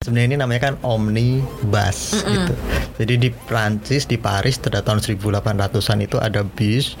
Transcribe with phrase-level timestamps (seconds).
[0.00, 2.54] Sebenarnya ini namanya kan omnibus gitu.
[3.04, 6.96] Jadi di Prancis di Paris pada tahun 1800-an itu ada bis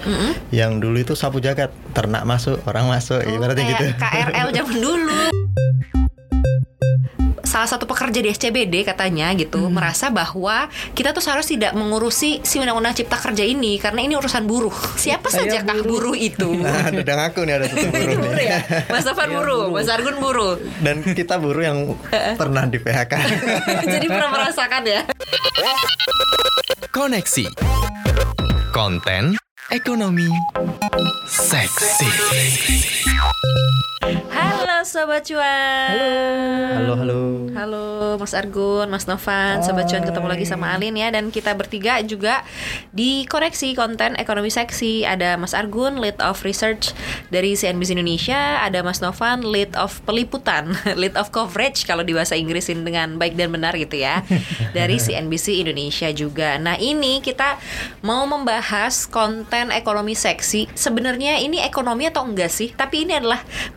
[0.52, 3.88] yang dulu itu sapu jagat, ternak masuk, orang masuk, ibaratnya gitu.
[3.88, 5.16] Oh, KRL zaman dulu.
[7.60, 9.76] Salah satu pekerja di SCBD katanya gitu Hmm.
[9.76, 10.64] merasa bahwa
[10.96, 14.72] kita tuh seharusnya tidak mengurusi si undang-undang cipta kerja ini karena ini urusan buruh.
[14.96, 16.56] Siapa saja kah buruh itu?
[16.64, 18.58] Nah, ada ngaku nih ada satu buruh buruh ya,
[18.88, 19.76] Mas Sofan Iya, buruh, buruh.
[19.76, 20.54] Mas Argun buruh.
[20.80, 21.78] Dan kita buruh yang
[22.40, 23.12] pernah di PHK.
[23.92, 25.00] Jadi pernah merasakan ya.
[26.88, 27.44] Koneksi
[28.72, 29.36] Konten
[29.68, 30.32] Ekonomi
[31.28, 32.08] Seksi
[34.32, 35.92] Halo Sobat Cuan.
[36.72, 37.20] Halo, halo.
[37.52, 41.12] Halo Mas Argun, Mas Novan, Sobat Cuan ketemu lagi sama Alin ya.
[41.12, 42.40] Dan kita bertiga juga
[42.90, 45.04] di koreksi konten ekonomi seksi.
[45.04, 46.96] Ada Mas Argun, Lead of Research
[47.30, 48.64] dari CNBC Indonesia.
[48.64, 53.36] Ada Mas Novan, Lead of Peliputan, Lead of Coverage kalau di bahasa Inggrisin dengan baik
[53.36, 54.24] dan benar gitu ya.
[54.76, 56.56] Dari CNBC Indonesia juga.
[56.56, 57.60] Nah ini kita
[58.00, 60.72] mau membahas konten ekonomi seksi.
[60.72, 62.72] Sebenarnya ini ekonomi atau enggak sih?
[62.72, 63.29] Tapi ini adalah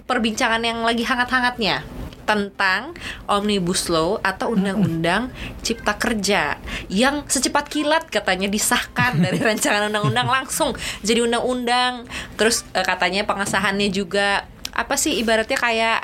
[0.09, 1.83] perbincangan yang lagi hangat-hangatnya
[2.23, 2.95] tentang
[3.27, 5.29] Omnibus Law atau Undang-Undang
[5.59, 6.55] Cipta Kerja
[6.87, 10.71] yang secepat kilat katanya disahkan dari rancangan undang-undang langsung
[11.03, 12.07] jadi undang-undang.
[12.39, 15.99] Terus eh, katanya pengesahannya juga apa sih ibaratnya kayak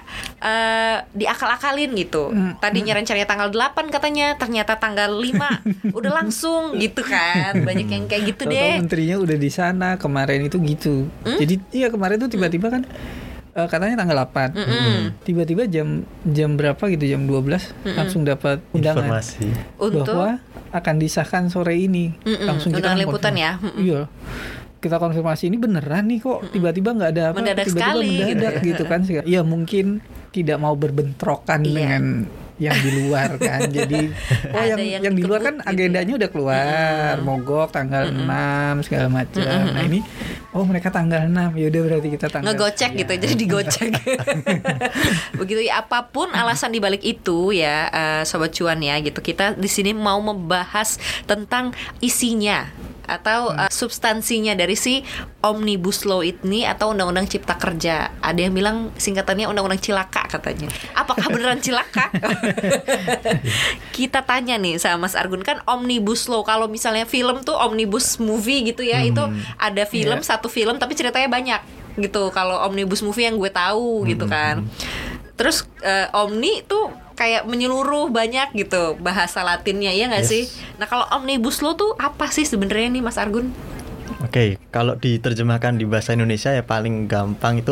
[0.45, 2.29] eh, diakal-akalin gitu.
[2.61, 5.65] Tadinya rencananya tanggal 8 katanya, ternyata tanggal 5
[5.97, 7.65] udah langsung gitu kan.
[7.65, 8.77] Banyak yang kayak gitu Tahu-tahu deh.
[8.77, 11.09] menterinya udah di sana kemarin itu gitu.
[11.25, 11.39] Hmm?
[11.41, 12.85] Jadi iya kemarin tuh tiba-tiba kan
[13.59, 14.53] eh, katanya tanggal 8.
[14.53, 14.97] Mm-mm.
[15.21, 15.87] Tiba-tiba jam
[16.23, 17.49] jam berapa gitu jam 12
[17.93, 19.47] langsung dapat undangan Informasi.
[19.75, 22.13] Untuk bahwa akan disahkan sore ini.
[22.21, 23.57] Mm-mm, Langsung kita kan liputan ya.
[23.57, 23.79] Mm-mm.
[23.79, 24.01] Iya.
[24.77, 28.53] Kita konfirmasi ini beneran nih kok tiba-tiba nggak ada apa Mendadak tiba-tiba sekali gitu mendadak
[28.55, 28.63] ya.
[28.63, 28.99] gitu, kan.
[29.25, 29.85] Iya mungkin
[30.29, 31.73] tidak mau berbentrokan Iya.
[31.75, 32.03] dengan
[32.59, 33.65] yang di luar kan.
[33.79, 34.11] Jadi
[34.53, 35.71] oh yang yang yang, di luar kan gitu ya.
[35.71, 39.41] agendanya udah keluar, mogok tanggal 6 segala macam.
[39.73, 40.03] Nah, ini
[40.53, 41.57] oh mereka tanggal 6.
[41.57, 43.89] Ya udah berarti kita tanggal ngegocek gitu jadi digocek
[45.39, 49.69] begitu ya apa pun alasan dibalik itu ya eh, sobat cuan ya gitu kita di
[49.71, 51.71] sini mau membahas tentang
[52.03, 52.67] isinya
[53.09, 55.01] atau eh, substansinya dari si
[55.41, 58.13] omnibus law ini atau undang-undang cipta kerja.
[58.21, 60.69] Ada yang bilang singkatannya undang-undang cilaka katanya.
[60.93, 62.13] Apakah beneran cilaka?
[63.95, 65.41] Kita tanya nih sama Mas Argun.
[65.41, 69.21] Kan omnibus law kalau misalnya film tuh omnibus movie gitu ya itu
[69.57, 70.27] ada film Iya.
[70.35, 71.61] satu film tapi ceritanya banyak
[71.97, 72.29] gitu.
[72.29, 74.63] Kalau omnibus movie yang gue tahu gitu kan.
[75.35, 80.31] Terus eh, omni tuh kayak menyeluruh banyak gitu bahasa latinnya ya nggak Yes.
[80.31, 80.43] sih
[80.79, 83.51] nah kalau omnibus law tuh apa sih sebenarnya nih Mas Argun
[84.19, 87.71] Oke, kalau diterjemahkan di bahasa Indonesia ya paling gampang itu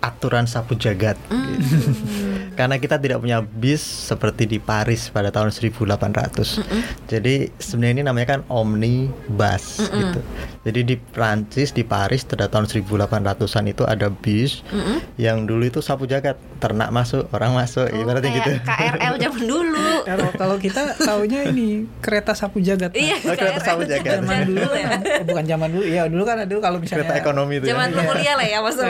[0.00, 1.16] aturan sapu jagat.
[1.28, 1.76] gitu.
[2.58, 6.58] Karena kita tidak punya bis seperti di Paris pada tahun 1800.
[7.06, 10.20] Jadi sebenarnya ini namanya kan omnibus gitu.
[10.66, 14.66] Jadi di Prancis di Paris pada tahun 1800-an itu ada bis
[15.14, 18.50] yang dulu itu sapu jagat, ternak masuk, orang masuk, Oh, ibaratnya gitu.
[18.60, 19.88] KRL zaman dulu
[20.34, 22.90] Kalau kita taunya ini kereta sapu jagat.
[22.90, 24.18] Nah, iya Oh, kereta sapu jagat.
[24.18, 24.88] Zaman dulu ya.
[24.98, 25.84] oh, bukan zaman dulu.
[25.86, 27.78] Ya dulu kan dulu kalau misalnya Kereta ekonomi itu ya.
[27.78, 28.76] zaman lu kuliah lah ya Mas.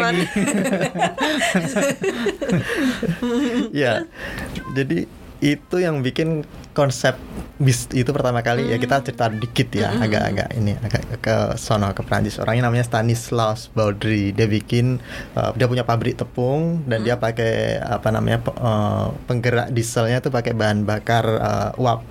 [3.73, 4.05] Ya,
[4.75, 5.07] jadi
[5.39, 6.43] itu yang bikin
[6.75, 7.15] konsep
[7.59, 12.07] bis itu pertama kali ya kita cerita dikit ya agak-agak ini agak ke sono ke
[12.07, 14.31] Prancis orangnya namanya Stanislas Baudry.
[14.31, 15.03] Dia bikin
[15.35, 20.55] uh, dia punya pabrik tepung dan dia pakai apa namanya uh, penggerak dieselnya tuh pakai
[20.55, 22.03] bahan bakar uh, uap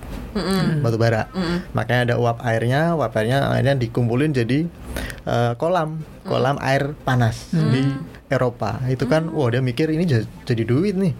[0.84, 1.32] batu bara.
[1.72, 4.68] Makanya ada uap airnya uap airnya akhirnya dikumpulin jadi
[5.24, 7.88] uh, kolam kolam air panas di
[8.28, 8.80] Eropa.
[8.88, 10.04] Itu kan wah dia mikir ini
[10.44, 11.12] jadi duit nih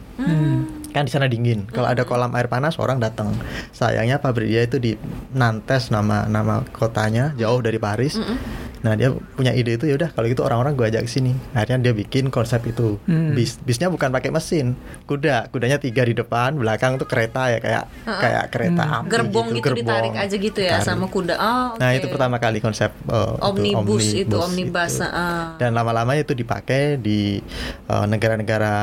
[0.88, 3.32] kan di sana dingin kalau ada kolam air panas orang datang
[3.70, 4.92] sayangnya pabrik dia itu di
[5.30, 8.16] Nantes nama nama kotanya jauh dari Paris
[8.78, 11.90] nah dia punya ide itu ya udah kalau gitu orang-orang gue ajak ke sini akhirnya
[11.90, 13.34] dia bikin konsep itu Hmm.
[13.34, 17.84] bis bisnya bukan pakai mesin kuda kudanya tiga di depan belakang tuh kereta ya kayak
[18.06, 19.82] kayak kereta api gerbong gitu, gerbong.
[19.82, 20.86] ditarik aja gitu ya Ditarik.
[20.86, 21.98] sama kuda oh, Nah oke.
[21.98, 25.10] itu pertama kali konsep uh, Omnibus itu, itu, omnibus, itu.
[25.10, 25.58] ah.
[25.58, 27.42] Dan lama-lama itu dipakai di
[27.88, 28.74] uh, negara-negara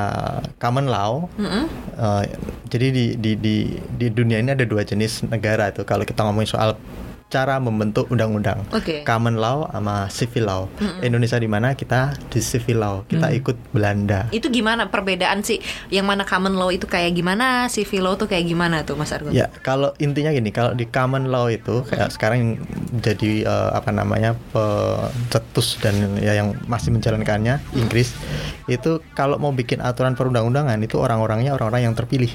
[0.58, 1.32] common law.
[1.36, 1.66] Mm-mm.
[1.96, 2.28] Uh,
[2.68, 3.56] jadi di, di di
[3.96, 5.88] di dunia ini ada dua jenis negara itu.
[5.88, 6.76] Kalau kita ngomongin soal
[7.26, 8.62] cara membentuk undang-undang.
[8.70, 9.02] Oke.
[9.02, 10.64] Common law sama civil law.
[11.02, 12.96] Indonesia di mana kita di civil law.
[13.04, 13.40] Kita Mm.
[13.42, 14.30] ikut Belanda.
[14.30, 15.58] Itu gimana perbedaan sih?
[15.90, 19.34] Yang mana common law itu kayak gimana, civil law tuh kayak gimana tuh Mas Argun?
[19.34, 22.62] Ya, kalau intinya gini, kalau di common law itu kayak sekarang
[23.02, 28.14] jadi eh, apa namanya pencetus dan ya yang masih menjalankannya Inggris
[28.66, 32.32] itu kalau mau bikin aturan perundang-undangan itu orang-orangnya orang-orang yang terpilih.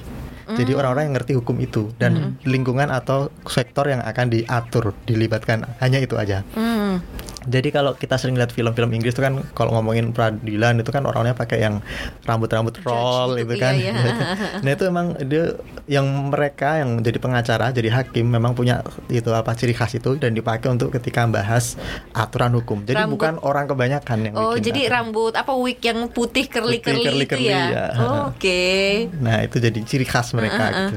[0.57, 5.99] Jadi orang-orang yang ngerti hukum itu dan lingkungan atau sektor yang akan diatur, dilibatkan hanya
[6.03, 6.43] itu aja.
[6.57, 7.03] Hmm.
[7.43, 11.33] Jadi kalau kita sering lihat film-film Inggris itu kan kalau ngomongin peradilan itu kan orangnya
[11.33, 11.81] pakai yang
[12.23, 13.73] rambut-rambut roll gitu, itu kan.
[13.73, 14.15] iya, iya.
[14.65, 15.57] nah itu emang dia
[15.87, 20.33] yang mereka yang jadi pengacara, jadi hakim memang punya itu apa ciri khas itu dan
[20.33, 21.81] dipakai untuk ketika bahas
[22.13, 22.85] aturan hukum.
[22.85, 24.95] Jadi Rambut- bukan orang kebanyakan yang Oh, bikin jadi aturan.
[25.01, 27.63] rambut apa wig yang putih curly-curly itu ya.
[27.67, 27.85] ya.
[27.97, 29.09] Oh, Oke.
[29.17, 30.97] Nah itu jadi ciri khas mereka gitu.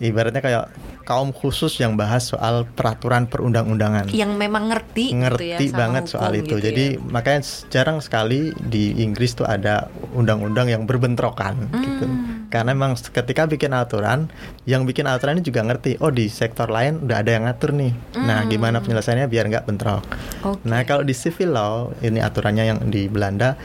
[0.00, 0.64] Ibaratnya kayak
[1.02, 4.08] kaum khusus yang bahas soal peraturan perundang-undangan.
[4.10, 6.56] Yang memang ngerti gitu ya ngerti banget soal itu.
[6.56, 7.02] gitu Jadi ya.
[7.02, 12.06] makanya jarang sekali di Inggris tuh ada undang-undang yang berbentrokan gitu.
[12.06, 12.48] Hmm.
[12.48, 14.28] Karena memang ketika bikin aturan,
[14.68, 15.98] yang bikin aturan ini juga ngerti.
[16.00, 17.92] Oh di sektor lain udah ada yang ngatur nih.
[18.22, 20.04] Nah gimana penyelesaiannya biar nggak bentrok.
[20.06, 20.56] Hmm.
[20.56, 20.62] Oke.
[20.64, 23.58] Nah kalau di civil law ini aturannya yang di Belanda,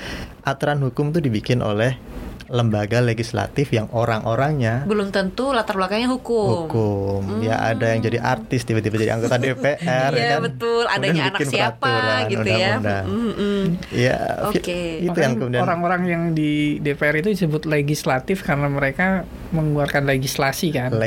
[0.48, 2.00] aturan hukum tuh dibikin oleh
[2.48, 6.66] lembaga legislatif yang orang-orangnya belum tentu latar belakangnya hukum.
[6.66, 7.22] hukum.
[7.40, 10.42] Ya ada yang jadi artis tiba-tiba jadi anggota DPR Iya ya kan.
[10.44, 11.94] betul, adanya anak siapa
[12.28, 12.80] gitu ya.
[12.80, 13.06] undang-undang.
[13.06, 13.64] Mm, mm.
[13.92, 14.18] Ya,
[14.50, 14.80] fi- Oke.
[14.98, 20.72] itu Makanya yang kemudian orang-orang yang di DPR itu disebut legislatif karena mereka mengeluarkan legislasi
[20.72, 20.90] kan.
[20.90, 21.04] Padahal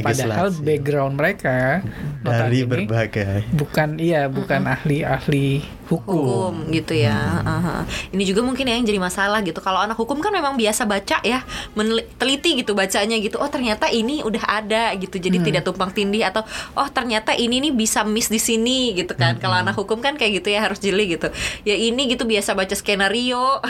[0.53, 0.61] Legislasi.
[0.61, 1.81] background mereka
[2.21, 6.15] dari berbagai bukan iya bukan ahli-ahli hukum.
[6.15, 7.43] hukum gitu ya.
[7.43, 7.77] Aha.
[8.11, 9.59] Ini juga mungkin yang jadi masalah gitu.
[9.59, 11.43] Kalau anak hukum kan memang biasa baca ya,
[11.75, 13.37] meneli- teliti gitu bacanya gitu.
[13.37, 15.19] Oh ternyata ini udah ada gitu.
[15.19, 16.41] Jadi tidak tumpang tindih atau
[16.73, 19.37] oh ternyata ini nih bisa miss di sini gitu kan.
[19.37, 21.29] Kalau anak hukum kan kayak gitu ya harus jeli gitu.
[21.67, 23.59] Ya ini gitu biasa baca skenario.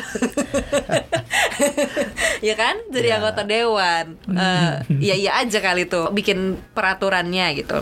[2.47, 3.15] ya kan jadi Ya.
[3.19, 4.15] anggota dewan.
[4.29, 4.73] Eh,
[5.03, 7.79] ya iya aja kali tuh bikin peraturannya gitu.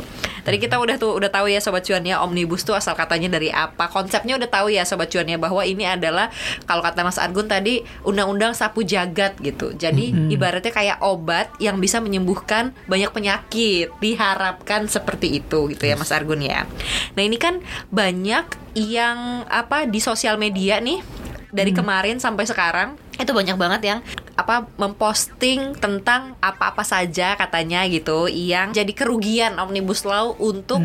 [0.49, 3.53] Tadi kita udah tuh udah tahu ya sobat cuan ya omnibus tuh asal katanya dari
[3.53, 3.93] apa.
[3.93, 6.33] Konsepnya udah tahu ya sobat cuan ya bahwa ini adalah
[6.65, 9.77] kalau kata Mas Argun tadi undang-undang sapu jagat gitu.
[9.77, 13.93] Jadi ibaratnya kayak obat yang bisa menyembuhkan banyak penyakit.
[14.01, 16.65] Diharapkan seperti itu gitu ya Mas Argun ya.
[17.13, 17.61] Nah, ini kan
[17.93, 21.05] banyak yang apa di sosial media nih
[21.49, 24.01] dari kemarin sampai sekarang itu banyak banget yang
[24.39, 30.79] apa memposting tentang apa-apa saja katanya gitu yang jadi kerugian omnibus law untuk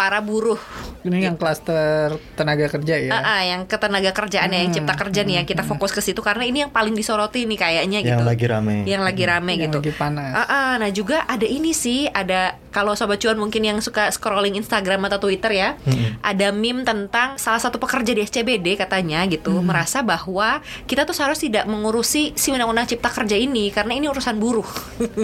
[0.00, 0.56] para buruh
[1.00, 3.08] Ini yang klaster tenaga kerja ya.
[3.08, 6.20] Ah, ah, yang ketenaga kerjaan ya, yang cipta kerja nih ya kita fokus ke situ
[6.20, 8.76] karena ini yang paling disoroti nih kayaknya gitu yang lagi rame.
[8.84, 10.32] yang lagi rame Yang gitu lagi panas.
[10.36, 14.60] Ah, ah, nah juga ada ini sih, ada kalau sobat cuan mungkin yang suka scrolling
[14.60, 15.80] Instagram atau Twitter ya,
[16.20, 21.48] ada meme tentang salah satu pekerja di SCBD katanya gitu merasa bahwa kita tuh seharusnya
[21.48, 24.68] tidak mengurusi si undang-undang cipta kerja ini karena ini urusan buruh.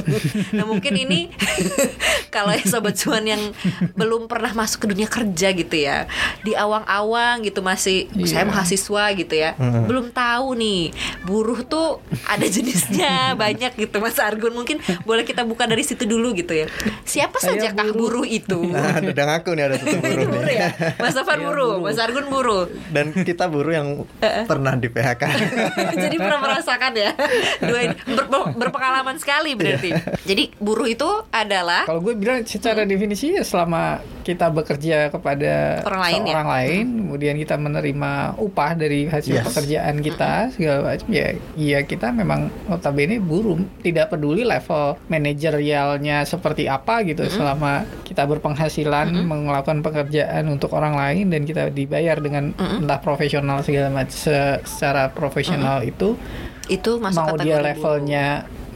[0.57, 1.29] nah mungkin ini
[2.35, 3.43] kalau ya sobat cuan yang
[3.95, 6.11] belum pernah masuk ke dunia kerja gitu ya,
[6.41, 8.49] di awang-awang gitu masih saya Iya.
[8.49, 9.51] mahasiswa gitu ya,
[9.87, 10.91] belum tahu nih
[11.23, 16.33] buruh tuh ada jenisnya banyak gitu Mas Argun mungkin boleh kita buka dari situ dulu
[16.33, 16.67] gitu ya.
[17.03, 18.59] Siapa Saya saja kah buruh itu?
[18.77, 20.57] Nah, ada yang aku nih ada satu buruh buruh nih.
[20.57, 20.69] ya.
[20.97, 22.65] Mas Sofan buruh, Mas Argun buruh.
[22.89, 23.89] Dan kita buruh yang
[24.21, 25.23] pernah di PHK.
[26.03, 27.11] Jadi pernah merasakan ya
[27.61, 29.91] dua ini Ber- ber- berpengalaman sekali berarti.
[30.23, 36.03] Jadi buruh itu adalah Kalau gue bilang secara definisi ya selama kita bekerja kepada Orang
[36.03, 36.43] lain ya?
[36.43, 39.47] lain, kemudian kita menerima upah dari hasil Yes.
[39.47, 46.67] pekerjaan kita segala macam ya, iya kita memang notabene buruh, tidak peduli level manajerialnya seperti
[46.67, 52.99] apa gitu, selama kita berpenghasilan melakukan pekerjaan untuk orang lain dan kita dibayar dengan entah
[52.99, 56.17] profesional segala macam se- secara profesional itu
[56.67, 58.27] itu masuk mau kategori dia levelnya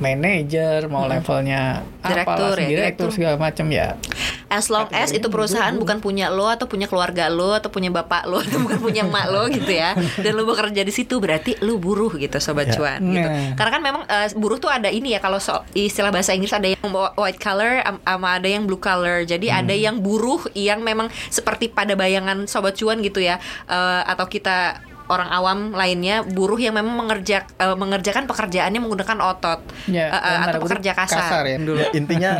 [0.00, 4.00] manajer, mau levelnya Direktur apalah, ya, direktur segala macam ya.
[4.48, 8.24] As long as itu perusahaan bukan punya lo atau punya keluarga lo atau punya bapak
[8.24, 9.92] lo atau bukan punya emak lo gitu ya
[10.24, 12.74] dan lo bekerja di situ berarti lo buruh gitu sobat Ya.
[12.74, 13.28] cuan gitu.
[13.28, 13.52] Nah.
[13.54, 16.66] Karena kan memang eh, buruh tuh ada ini ya kalau so- istilah bahasa Inggris ada
[16.66, 19.22] yang white collar am- sama ada yang blue collar.
[19.22, 23.36] Jadi ada yang buruh yang memang seperti pada bayangan sobat cuan gitu ya
[23.68, 24.80] eh, atau kita
[25.10, 30.22] orang awam lainnya buruh yang memang mengerjak eh, mengerjakan pekerjaannya menggunakan otot Ya, Eh, eh,
[30.38, 31.42] dalam atau pekerja kasar.
[31.42, 31.76] ya dulu.
[31.76, 32.30] Ya, intinya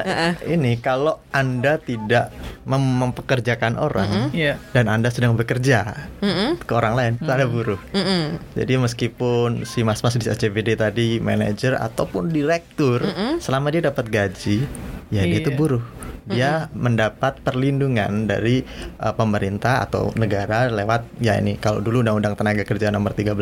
[0.45, 2.31] ini kalau Anda tidak
[2.63, 4.61] mem- mempekerjakan orang Iya.
[4.71, 6.61] dan Anda sedang bekerja Mm-mm.
[6.61, 7.81] ke orang lain, itu ada buruh.
[7.91, 8.39] Mm-mm.
[8.55, 13.03] Jadi meskipun si mas-mas di ACBD tadi manajer ataupun direktur,
[13.39, 14.63] selama dia dapat gaji,
[15.09, 15.41] ya dia Iya.
[15.41, 15.83] itu buruh.
[16.31, 18.63] Dia mendapat perlindungan dari
[18.97, 23.35] uh, pemerintah atau negara lewat ya ini kalau dulu undang-undang tenaga kerja nomor 13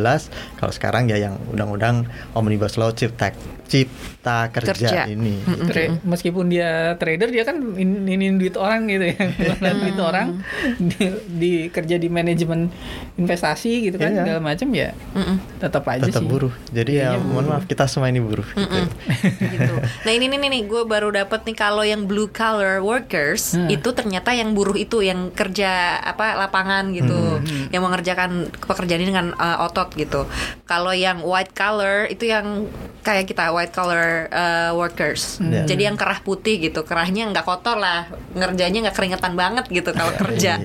[0.57, 3.31] kalau sekarang ya yang undang-undang omnibus law cipta
[3.69, 5.03] cipta kerja, Kerja.
[5.07, 9.21] ini Tra- meskipun dia trader dia kan in- iniin duit orang gitu ya
[9.75, 10.41] duit orang
[10.79, 12.73] di, di kerja di manajemen
[13.15, 14.25] investasi gitu kan Iya.
[14.25, 15.37] segala macam ya Mm-mm.
[15.59, 18.81] tetap aja tetap sih buruh jadi ya mohon maaf kita semua ini buruh gitu.
[19.55, 19.75] gitu.
[20.01, 23.69] Nah ini nih nih gue baru dapet nih kalau yang blue collar workers Hmm.
[23.69, 27.69] itu ternyata yang buruh itu yang kerja apa lapangan gitu, Hmm.
[27.71, 30.27] yang mengerjakan pekerjaan ini dengan uh, otot gitu.
[30.65, 32.69] Kalau yang white collar itu yang
[33.01, 35.65] kayak kita white collar uh, workers, Hmm.
[35.65, 40.13] jadi yang kerah putih gitu, kerahnya nggak kotor lah, ngerjanya nggak keringetan banget gitu kalau
[40.23, 40.61] kerja,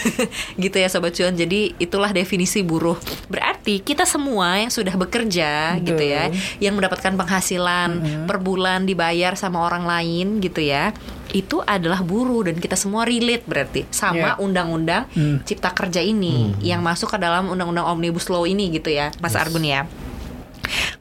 [0.62, 1.34] gitu ya sobat cuan.
[1.34, 2.96] Jadi itulah definisi buruh.
[3.26, 7.90] Berarti kita semua yang sudah bekerja gitu ya, yang mendapatkan penghasilan
[8.24, 10.92] per bulan dibayar sama orang lain gitu ya
[11.32, 14.34] itu adalah buruh dan kita semua relate berarti sama Yeah.
[14.38, 15.40] undang-undang Hmm.
[15.42, 19.62] cipta kerja ini yang masuk ke dalam undang-undang omnibus law ini gitu ya Mas Argun
[19.62, 19.86] ya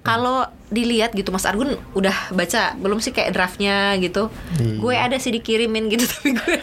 [0.01, 4.77] kalau dilihat gitu Mas Argun udah baca belum sih kayak draftnya gitu Iya.
[4.77, 6.55] gue ada sih dikirimin gitu tapi gue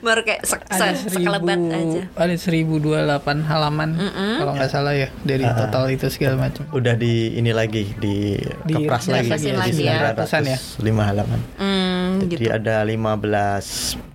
[0.00, 3.90] baru kayak se se- seribu sekelebat aja ada seribu dua delapan halaman
[4.38, 5.52] kalau nggak salah ya dari Ah.
[5.54, 9.82] total itu segala macam udah di ini lagi di, Di- kepras lagi direvisi di lagi
[9.84, 10.16] ya.
[10.16, 13.20] 905 halaman hmm, Jadi gitu ada 15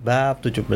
[0.02, 0.66] bab, 17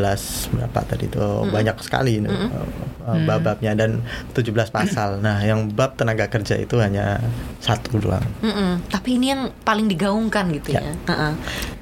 [0.48, 3.98] berapa tadi itu banyak sekali ini, uh, bab-babnya dan
[4.32, 5.18] 17 pasal.
[5.26, 7.18] Nah, yang bab tenaga kerja itu hanya
[7.58, 8.22] satu doang.
[8.36, 8.84] Mm-mm.
[8.88, 10.92] tapi ini yang paling digaungkan gitu ya, Ya.
[11.08, 11.32] Heeh.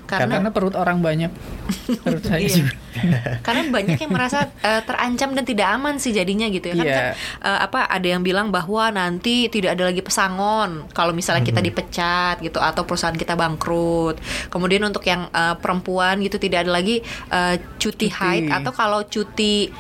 [0.04, 1.32] karena karena perut orang banyak
[2.04, 2.54] perut saya Iya.
[2.60, 2.72] juga
[3.42, 6.94] karena banyak yang merasa eh, terancam dan tidak aman sih jadinya gitu ya kan, Iya.
[6.94, 7.06] kan,
[7.42, 12.38] eh, apa ada yang bilang bahwa nanti tidak ada lagi pesangon kalau misalnya kita dipecat
[12.38, 14.20] gitu atau perusahaan kita bangkrut
[14.52, 17.00] kemudian untuk yang eh, perempuan gitu tidak ada lagi
[17.32, 18.14] eh, cuti, Cuti.
[18.14, 19.72] haid atau kalau cuti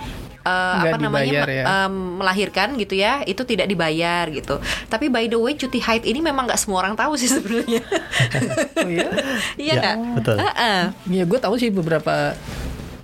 [0.44, 1.64] eh, Nggak apa namanya ya.
[1.82, 4.60] em, melahirkan gitu ya itu tidak dibayar gitu.
[4.86, 7.80] Tapi by the way cuti haid ini memang nggak semua orang tahu sih sebenarnya.
[8.76, 9.08] Oh iya?
[9.56, 9.96] Iya Ya, nggak?
[10.14, 10.36] betul.
[10.38, 10.80] Heeh.
[11.10, 12.36] ya gue tahu sih beberapa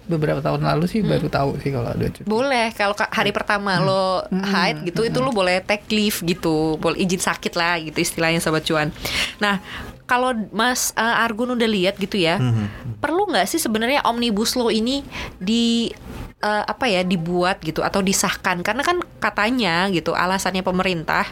[0.02, 2.26] beberapa tahun lalu sih baru tahu sih kalau ada cuti.
[2.26, 6.98] Boleh kalau ka- hari pertama lo haid gitu itu lo boleh take leave gitu, boleh
[6.98, 8.90] izin sakit lah gitu istilahnya sobat cuan.
[9.38, 9.62] Nah
[10.02, 12.42] kalau Mas uh, Argun udah lihat gitu ya,
[12.98, 15.06] perlu nggak sih sebenarnya omnibus law ini
[15.38, 15.94] di
[16.40, 21.28] uh, apa ya dibuat gitu atau disahkan karena kan katanya gitu alasannya pemerintah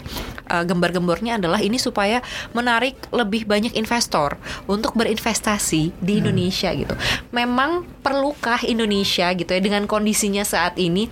[0.49, 2.21] uh, gembar-gembornya adalah ini supaya
[2.53, 4.37] menarik lebih banyak investor
[4.69, 6.95] untuk berinvestasi di Indonesia gitu.
[7.33, 11.09] Memang perlukah Indonesia gitu ya dengan kondisinya saat ini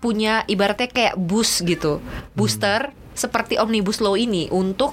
[0.00, 1.98] punya ibaratnya kayak bus gitu,
[2.36, 4.92] booster seperti omnibus law ini untuk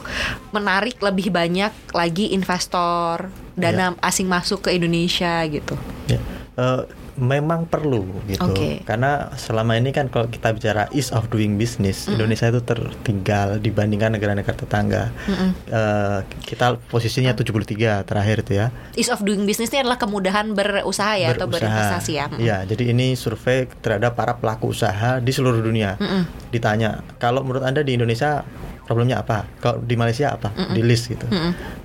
[0.55, 5.75] menarik lebih banyak lagi investor dana asing masuk ke Indonesia gitu.
[6.07, 6.23] Ya.
[6.55, 6.81] Eh,
[7.17, 8.49] memang perlu gitu.
[8.49, 8.81] Oke.
[8.83, 14.17] Karena selama ini kan kalau kita bicara ease of doing business, Indonesia itu tertinggal dibandingkan
[14.17, 15.13] negara-negara tetangga.
[15.69, 18.67] Eh, kita posisinya 73 terakhir itu ya.
[18.97, 21.69] Ease of doing business ini adalah kemudahan berusaha ya atau berusaha.
[21.69, 22.25] berinvestasi ya.
[22.29, 22.39] Mm.
[22.41, 25.95] Iya, jadi ini survei terhadap para pelaku usaha di seluruh dunia.
[26.49, 28.41] Ditanya, kalau menurut Anda di Indonesia
[28.83, 29.47] problemnya apa?
[29.63, 30.51] Kalau di Malaysia apa?
[30.71, 31.25] Di list gitu.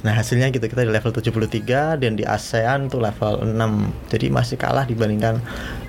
[0.03, 4.11] Nah, hasilnya gitu kita di level 73 dan di ASEAN tuh level 6.
[4.11, 5.39] Jadi masih kalah dibandingkan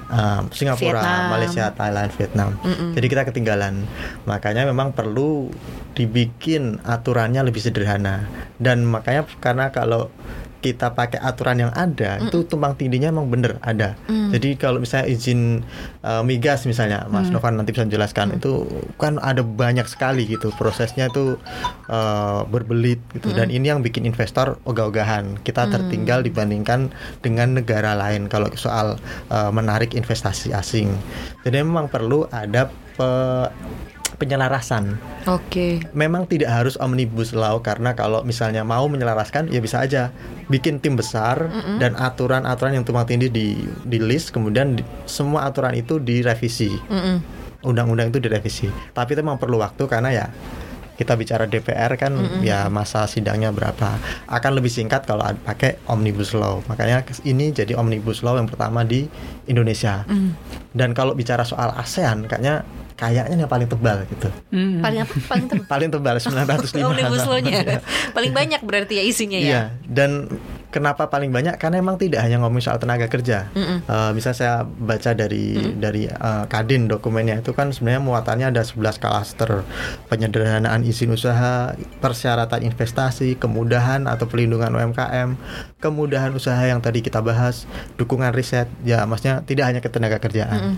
[0.10, 1.22] um, Singapura, Vietnam.
[1.34, 2.50] Malaysia, Thailand, Vietnam.
[2.94, 3.86] Jadi kita ketinggalan.
[4.26, 5.50] Makanya memang perlu
[5.98, 8.30] dibikin aturannya lebih sederhana.
[8.62, 10.14] Dan makanya karena kalau
[10.60, 13.96] kita pakai aturan yang ada itu tumpang tindihnya emang bener ada.
[14.06, 15.64] Jadi kalau misalnya izin
[16.04, 18.68] uh, migas misalnya, Mas Novan nanti bisa menjelaskan itu
[19.00, 21.40] kan ada banyak sekali gitu prosesnya itu
[21.88, 23.32] uh, berbelit gitu.
[23.34, 25.40] Dan ini yang bikin investor ogah-ogahan.
[25.42, 26.92] Kita tertinggal dibandingkan
[27.24, 29.00] dengan negara lain kalau soal
[29.32, 30.92] uh, menarik investasi asing.
[31.48, 32.68] Jadi memang perlu ada
[33.00, 33.50] pe-
[34.20, 35.00] penyelarasan.
[35.26, 35.80] Oke.
[35.96, 40.12] memang tidak harus omnibus law karena kalau misalnya mau menyelaraskan ya bisa aja.
[40.46, 41.48] Bikin tim besar
[41.78, 46.70] dan aturan-aturan yang tumpang tindih di di list kemudian di- semua aturan itu direvisi.
[47.60, 48.68] Undang-undang itu direvisi.
[48.92, 50.28] Tapi itu memang perlu waktu karena ya
[50.96, 52.12] kita bicara DPR kan
[52.42, 53.96] ya masa sidangnya berapa.
[54.28, 56.60] Akan lebih singkat kalau pakai omnibus law.
[56.68, 59.08] Makanya ini jadi omnibus law yang pertama di
[59.46, 60.04] Indonesia.
[60.72, 62.68] Dan kalau bicara soal ASEAN kayaknya
[63.00, 64.84] kayaknya yang paling tebal gitu Hmm.
[64.84, 65.14] Paling apa?
[65.26, 67.80] Paling ter- paling tebal 905 Omnibus law-nya.
[68.18, 69.48] Paling banyak berarti ya isinya ya.
[69.48, 70.28] Iya, dan
[70.70, 71.58] kenapa paling banyak?
[71.58, 73.50] Karena emang tidak hanya ngomong soal tenaga kerja.
[73.54, 73.86] Mm-mm.
[73.86, 79.02] Eh, bisa saya baca dari dari eh, Kadin dokumennya itu kan sebenarnya muatannya ada 11
[79.02, 79.66] klaster
[80.08, 85.36] penyederhanaan izin usaha, persyaratan investasi, kemudahan atau pelindungan UMKM,
[85.82, 87.66] kemudahan usaha yang tadi kita bahas,
[87.98, 88.70] dukungan riset.
[88.86, 90.78] Ya, maksudnya tidak hanya ketenaga kerjaan.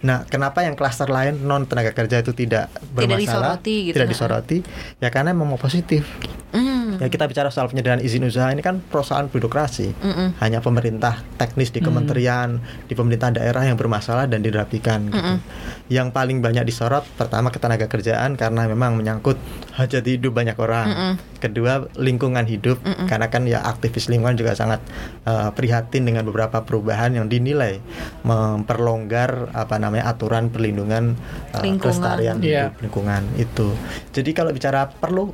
[0.00, 4.12] Nah, kenapa yang klaster lain non tenaga kerja itu tidak bermasalah, disoroti gitu, tidak ha.
[4.16, 4.58] disoroti?
[4.96, 6.08] Ya karena memang mau positif.
[6.56, 6.79] Mm.
[7.00, 9.96] Ya kita bicara soal penyederhanaan izin usaha ini kan perusahaan birokrasi.
[9.96, 10.36] Mm-mm.
[10.36, 15.40] Hanya pemerintah teknis di kementerian, di pemerintah daerah yang bermasalah dan dirapikan gitu.
[15.88, 19.40] Yang paling banyak disorot pertama ketenaga kerjaan karena memang menyangkut
[19.80, 20.86] hajat hidup banyak orang.
[20.92, 21.14] Mm-mm.
[21.40, 24.84] Kedua lingkungan hidup karena kan ya aktivis lingkungan juga sangat
[25.24, 27.80] eh, prihatin dengan beberapa perubahan yang dinilai
[28.28, 31.16] memperlonggar apa namanya aturan perlindungan
[31.64, 31.80] Lingkungan.
[31.80, 32.68] kelestarian Iya.
[32.68, 33.72] hidup lingkungan itu.
[34.12, 35.32] Jadi kalau bicara perlu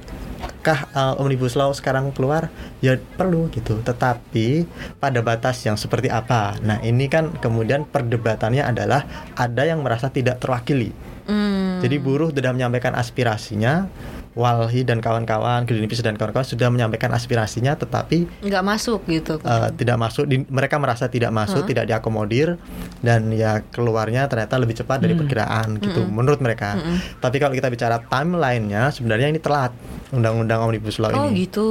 [0.66, 2.50] kah uh, omnibus law sekarang keluar?
[2.82, 3.78] Ya perlu gitu.
[3.86, 4.66] Tetapi
[4.98, 6.58] pada batas yang seperti apa?
[6.66, 9.06] Nah ini kan kemudian perdebatannya adalah
[9.38, 10.90] ada yang merasa tidak terwakili.
[11.26, 11.82] Mm.
[11.82, 13.90] jadi buruh sudah menyampaikan aspirasinya
[14.36, 19.40] Walhi dan kawan-kawan Greenpeace dan kawan-kawan sudah menyampaikan aspirasinya tetapi nggak masuk gitu.
[19.40, 22.60] uh, tidak masuk di- mereka merasa tidak masuk tidak diakomodir
[23.00, 26.76] dan ya keluarnya ternyata lebih cepat dari perkiraan gitu menurut mereka
[27.16, 29.72] tapi kalau kita bicara timelinenya sebenarnya ini telat
[30.08, 31.66] undang-undang omnibus law oh ini gitu.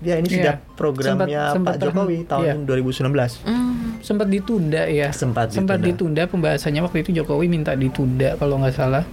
[0.00, 0.34] ya ini Iya.
[0.34, 2.64] sudah programnya Sempat- sempat Pak Jokowi terhen- tahun iya.
[2.64, 3.72] 2019 Mm.
[4.00, 6.24] sempat ditunda ya Sempat sempat ditunda.
[6.24, 9.04] ditunda pembahasannya waktu itu Jokowi minta ditunda kalau nggak salah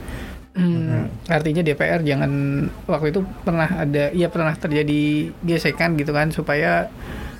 [0.57, 2.31] Hmm, artinya DPR jangan
[2.89, 6.89] waktu itu pernah ada ya pernah terjadi gesekan gitu kan supaya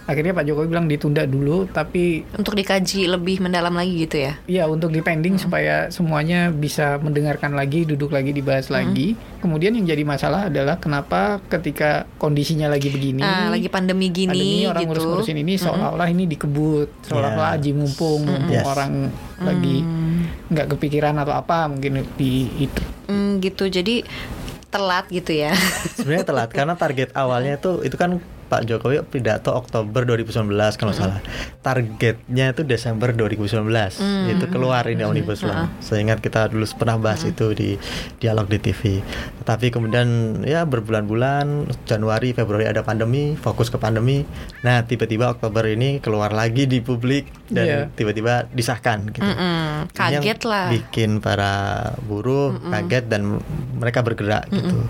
[0.08, 4.34] akhirnya Pak Jokowi bilang ditunda dulu tapi Untuk dikaji lebih mendalam lagi gitu ya.
[4.48, 10.02] ya untuk dipending supaya semuanya bisa mendengarkan lagi duduk lagi dibahas lagi kemudian yang jadi
[10.02, 14.90] masalah adalah kenapa ketika kondisinya lagi begini Nah, lagi pandemi gini pandemi orang gitu.
[14.90, 17.58] ngurus-ngurusin ini seolah-olah ini dikebut seolah-olah Yeah.
[17.60, 18.66] aji mumpung mumpung Yes.
[18.66, 18.92] orang
[19.38, 19.84] lagi
[20.48, 23.68] nggak kepikiran atau apa mungkin di itu Mm, gitu.
[23.68, 24.04] Jadi
[24.68, 25.56] telat gitu ya.
[25.96, 31.20] sebenarnya telat karena target awalnya itu itu kan Pak Jokowi pidato Oktober 2019 kalau salah.
[31.62, 33.68] Targetnya itu Desember 2019
[34.30, 35.68] itu keluar ini omnibus law.
[35.80, 37.76] Sehingga kita dulu pernah bahas itu di
[38.18, 38.82] dialog di TV
[39.44, 40.08] tapi kemudian
[40.44, 44.28] ya berbulan-bulan Januari Februari ada pandemi fokus ke pandemi.
[44.60, 47.80] Nah tiba-tiba Oktober ini keluar lagi di publik dan Iya.
[47.92, 49.24] tiba-tiba disahkan gitu.
[49.24, 49.88] Mm-mm.
[49.88, 50.68] Ini yang Kaget lah.
[50.72, 51.54] bikin para
[52.04, 53.40] buruh kaget dan
[53.76, 54.84] mereka bergerak gitu.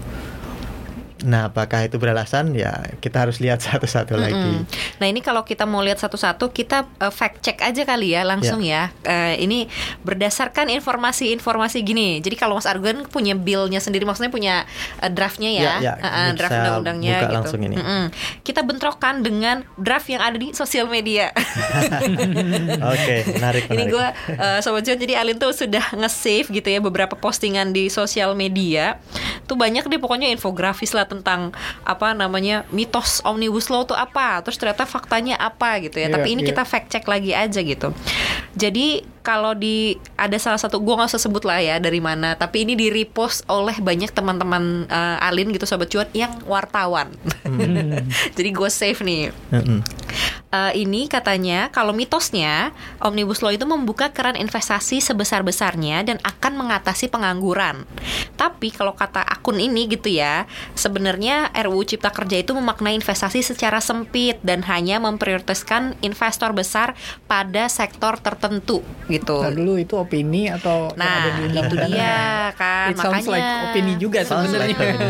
[1.25, 2.53] Nah, apakah itu beralasan?
[2.53, 4.37] Ya, kita harus lihat satu-satu lagi.
[4.37, 4.63] Mm.
[5.01, 8.61] Nah ini kalau kita mau lihat satu-satu kita uh, fact check aja kali ya langsung
[8.61, 8.93] ya.
[9.01, 9.65] Eh, ini
[10.05, 12.21] berdasarkan informasi-informasi gini.
[12.21, 14.55] Jadi kalau Mas Argun punya billnya sendiri, maksudnya punya
[15.01, 15.93] uh, draftnya ya, Ya, ya.
[15.97, 17.33] Uh, uh, Ini draft undang-undangnya gitu.
[17.33, 17.75] langsung ini.
[17.77, 18.03] Mm-mm.
[18.45, 21.33] Kita bentrokkan dengan draft yang ada di sosial media.
[22.93, 23.89] Oke, menarik, Ini menarik.
[23.89, 24.07] gue
[24.61, 29.01] sobat John jadi Alin tuh sudah nge-save gitu ya beberapa postingan di sosial media.
[29.47, 31.55] Tuh banyak deh pokoknya infografis lah tentang
[31.87, 36.11] apa namanya mitos omnibus law tuh apa, terus ternyata faktanya apa gitu ya.
[36.11, 36.49] Iya, Tapi ini iya.
[36.53, 37.95] kita fact check lagi aja gitu.
[38.53, 42.63] Jadi kalau di ada salah satu gue nggak usah sebut lah ya dari mana, tapi
[42.63, 47.11] ini di repost oleh banyak teman-teman eh, Alin gitu sobat cuan yang wartawan.
[48.37, 49.31] jadi gue save nih.
[49.51, 49.79] Mm-mm.
[50.57, 57.13] Eh, ini katanya kalau mitosnya omnibus law itu membuka keran investasi sebesar-besarnya dan akan mengatasi
[57.13, 57.85] pengangguran.
[58.33, 63.77] Tapi kalau kata akun ini gitu ya, sebenarnya RUU Cipta Kerja itu memaknai investasi secara
[63.83, 66.97] sempit dan hanya memprioritaskan investor besar
[67.29, 69.41] pada sektor tertentu gitu.
[69.43, 72.93] Nah, dulu itu opini atau ada Nah, di itu dia kan.
[72.93, 74.77] It Makanya like opini juga like sebenarnya.
[74.77, 75.05] opini.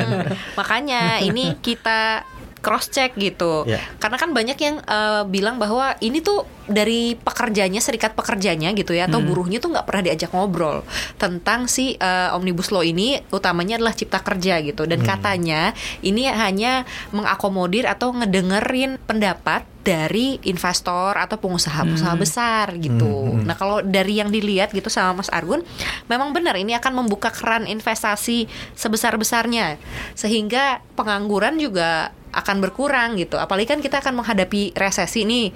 [0.58, 2.26] Makanya ini kita
[2.60, 3.65] cross check gitu.
[3.65, 3.82] Ya.
[4.02, 9.08] Karena kan banyak yang eh, bilang bahwa ini tuh dari pekerjanya, serikat pekerjanya gitu ya,
[9.08, 10.84] atau buruhnya tuh nggak pernah diajak ngobrol
[11.15, 13.24] tentang si eh, omnibus law ini.
[13.32, 14.84] Utamanya adalah cipta kerja gitu.
[14.84, 15.72] Dan katanya
[16.04, 16.84] ini hanya
[17.15, 23.39] mengakomodir atau ngedengerin pendapat dari investor atau pengusaha-pengusaha besar gitu.
[23.48, 25.63] Nah kalau dari yang dilihat gitu sama Mas Argun,
[26.12, 29.80] memang benar ini akan membuka keran investasi sebesar-besarnya,
[30.12, 33.40] sehingga pengangguran juga akan berkurang gitu.
[33.40, 35.48] Apalagi kan kita akan menghadapi resesi nih,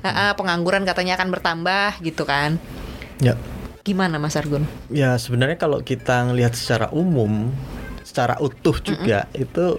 [0.00, 2.56] eh, pengangguran katanya akan bertambah gitu kan.
[3.20, 3.36] Ya.
[3.84, 4.64] Gimana Mas Argun?
[4.88, 7.52] Ya, sebenarnya kalau kita ngelihat secara umum,
[8.00, 9.76] secara utuh juga itu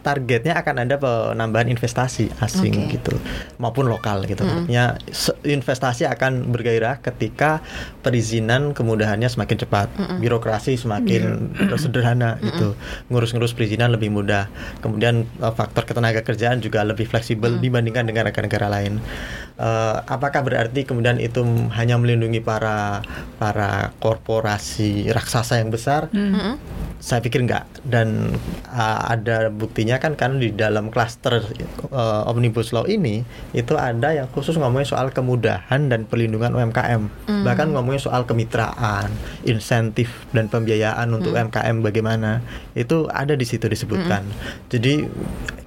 [0.00, 2.96] targetnya akan ada penambahan investasi asing Oke.
[2.96, 3.12] gitu
[3.60, 4.48] maupun lokal gitu.
[4.48, 7.60] Artinya se- investasi akan bergairah ketika
[8.00, 12.72] perizinan kemudahannya semakin cepat, birokrasi semakin sederhana gitu.
[13.12, 14.48] Ngurus-ngurus perizinan lebih mudah.
[14.80, 19.04] Kemudian eh, faktor ketenaga kerjaan juga lebih fleksibel dibandingkan dengan negara-negara lain.
[19.60, 21.44] Eh, apakah berarti kemudian itu
[21.76, 23.04] hanya melindungi para
[23.36, 26.08] para korporasi raksasa yang besar?
[26.16, 26.56] Mm-mm.
[27.00, 28.36] Saya pikir enggak dan
[28.68, 31.42] uh, ada buktinya kan kan di dalam klaster
[31.90, 37.02] uh, omnibus law ini itu ada yang khusus ngomongin soal kemudahan dan perlindungan UMKM
[37.42, 39.10] bahkan ngomongin soal kemitraan
[39.42, 42.44] insentif dan pembiayaan untuk UMKM bagaimana.
[42.76, 44.24] Itu ada di situ disebutkan.
[44.68, 45.06] Jadi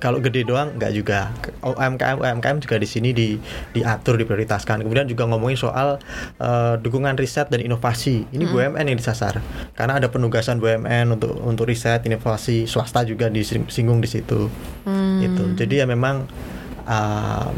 [0.04, 1.32] kalau gede doang enggak juga.
[1.64, 3.40] UMKM UMKM juga di sini di
[3.72, 4.84] diatur diprioritaskan.
[4.84, 5.96] Kemudian juga ngomongin soal
[6.44, 8.28] uh, dukungan riset dan inovasi.
[8.36, 9.40] Ini BUMN yang disasar.
[9.80, 14.52] Karena ada penugasan BUMN untuk untuk riset inovasi swasta juga disinggung di situ.
[15.24, 16.28] Itu jadi ya memang
[16.88, 17.50] uh,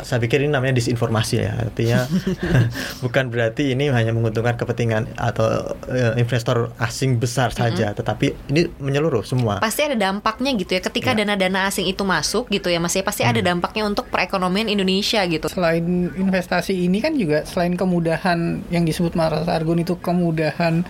[0.00, 1.52] saya pikir ini namanya disinformasi ya.
[1.56, 2.04] Artinya
[3.04, 9.24] bukan berarti ini hanya menguntungkan kepentingan atau uh, investor asing besar saja tetapi ini menyeluruh
[9.24, 9.60] semua.
[9.60, 10.82] Pasti ada dampaknya gitu ya.
[10.82, 11.26] Ketika Ya.
[11.26, 15.50] dana-dana asing itu masuk gitu ya Mas ya pasti ada dampaknya untuk perekonomian Indonesia gitu.
[15.50, 20.86] Selain investasi ini kan juga selain kemudahan yang disebut Mas Argun itu kemudahan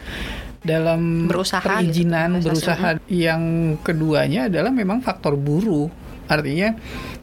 [0.60, 5.88] dalam Berusaha perizinan gitu, berusaha yang keduanya adalah memang faktor buruh.
[6.28, 6.76] Artinya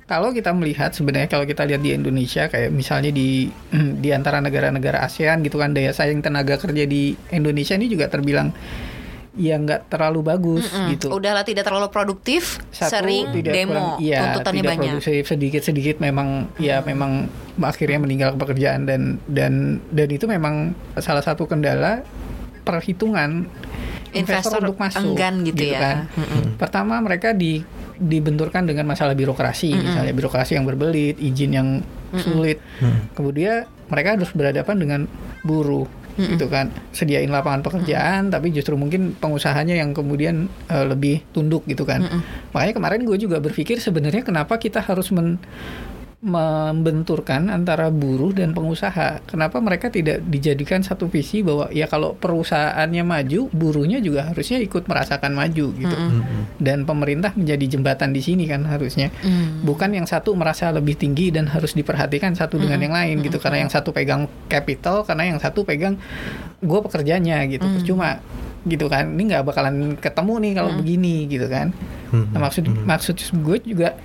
[0.08, 3.52] kalau kita melihat sebenarnya kalau kita lihat di Indonesia kayak misalnya di
[4.00, 8.56] di antara negara-negara ASEAN gitu kan daya saing tenaga kerja di Indonesia ini juga terbilang
[9.38, 14.02] ya nggak terlalu bagus Mm, gitu Udahlah tidak terlalu produktif, satu sering tidak demo, kurang-
[14.02, 14.90] iya, tuntutannya tidak banyak.
[14.98, 19.54] produktif sedikit sedikit memang ya memang akhirnya meninggal pekerjaan dan dan
[19.92, 22.02] dan itu memang salah satu kendala
[22.64, 23.46] perhitungan
[24.10, 25.80] investor, Investor untuk masuk enggan gitu ya.
[25.80, 25.98] kan.
[26.58, 27.62] Pertama mereka di
[27.98, 31.68] dibenturkan dengan masalah birokrasi misalnya birokrasi yang berbelit izin yang
[32.18, 32.62] sulit.
[33.18, 35.02] Kemudian mereka harus berhadapan dengan
[35.44, 36.74] buruh gitu kan.
[36.94, 42.02] Sediain lapangan pekerjaan tapi justru mungkin pengusahanya yang kemudian eh, lebih tunduk gitu kan.
[42.54, 45.38] Makanya kemarin gue juga berpikir sebenarnya kenapa kita harus men
[46.18, 49.22] membenturkan antara buruh dan pengusaha.
[49.30, 54.90] Kenapa mereka tidak dijadikan satu visi bahwa ya kalau perusahaannya maju, buruhnya juga harusnya ikut
[54.90, 55.96] merasakan maju gitu.
[56.58, 59.14] Dan pemerintah menjadi jembatan di sini kan harusnya.
[59.22, 59.62] Mm.
[59.62, 63.38] Bukan yang satu merasa lebih tinggi dan harus diperhatikan satu dengan yang lain gitu.
[63.38, 66.02] Karena yang satu pegang capital, karena yang satu pegang
[66.66, 67.70] gue pekerjanya gitu.
[67.78, 68.18] Percuma
[68.68, 69.10] gitu kan.
[69.10, 71.72] Ini nggak bakalan ketemu nih kalau begini gitu kan.
[72.08, 73.96] Nah, maksud maksud gue juga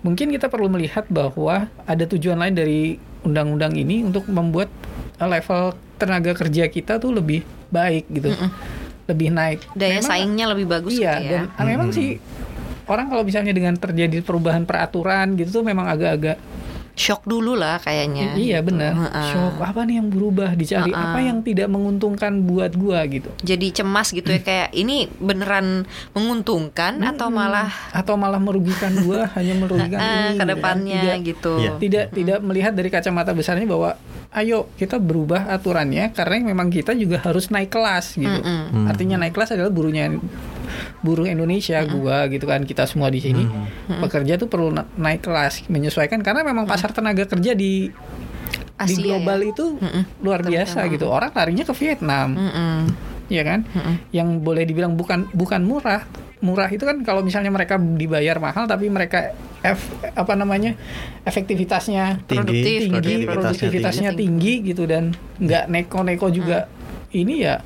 [0.00, 2.80] mungkin kita perlu melihat bahwa ada tujuan lain dari
[3.24, 4.68] undang-undang ini untuk membuat
[5.16, 8.30] uh, level tenaga kerja kita tuh lebih baik gitu,
[9.04, 9.64] lebih naik.
[9.72, 11.30] Daya Memang- saingnya lebih bagus Iya, gitu ya.
[11.30, 12.16] dan ah, memang sih
[12.88, 16.36] orang kalau misalnya dengan terjadi perubahan peraturan gitu tuh memang agak-agak
[16.98, 18.34] Shock dulu lah kayaknya.
[18.34, 18.92] iya benar.
[18.92, 19.30] Heeh.
[19.30, 20.98] Shock apa nih yang berubah dicari Heeh.
[20.98, 23.30] apa yang tidak menguntungkan buat gua gitu.
[23.40, 29.54] Jadi cemas gitu ya kayak ini beneran menguntungkan atau malah atau malah merugikan gua hanya
[29.56, 30.46] merugikan eh, ini ke gitu kan.
[30.48, 31.52] depannya Tidak- gitu.
[31.58, 31.70] Iya.
[31.78, 33.94] tidak tidak melihat dari kacamata besarnya bahwa
[34.30, 38.40] ayo kita berubah aturannya karena memang kita juga harus naik kelas gitu.
[38.84, 40.18] Artinya naik kelas adalah buruhnya
[41.00, 43.44] buruh Indonesia gua gitu kan kita semua di sini.
[43.88, 47.88] Pekerja tuh perlu na- naik kelas menyesuaikan karena memang pasar tenaga kerja di
[48.78, 49.50] di Asia global ya.
[49.50, 49.66] itu
[50.22, 51.10] luar biasa gitu.
[51.10, 52.38] Orang larinya ke Vietnam.
[52.38, 52.78] Mm-mm.
[53.28, 53.66] ya kan?
[54.14, 56.06] Yang boleh dibilang bukan bukan murah.
[56.38, 60.78] Murah itu kan kalau misalnya mereka dibayar mahal tapi mereka F, apa namanya
[61.26, 65.10] efektivitasnya tinggi, Produktif, tinggi produktivitasnya produktivitasnya tinggi gitu dan
[65.42, 66.70] nggak neko-neko juga.
[67.10, 67.58] Ini ya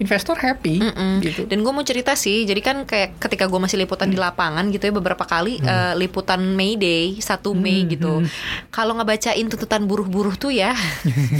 [0.00, 1.20] investor happy Mm-mm.
[1.20, 4.64] gitu Dan gue mau cerita sih, jadi kan kayak ketika gue masih liputan di lapangan
[4.72, 7.20] gitu ya beberapa kali eh, liputan May Day 1
[7.54, 8.24] Mei gitu.
[8.72, 10.72] Kalau ngebacain tuntutan buruh-buruh tuh ya,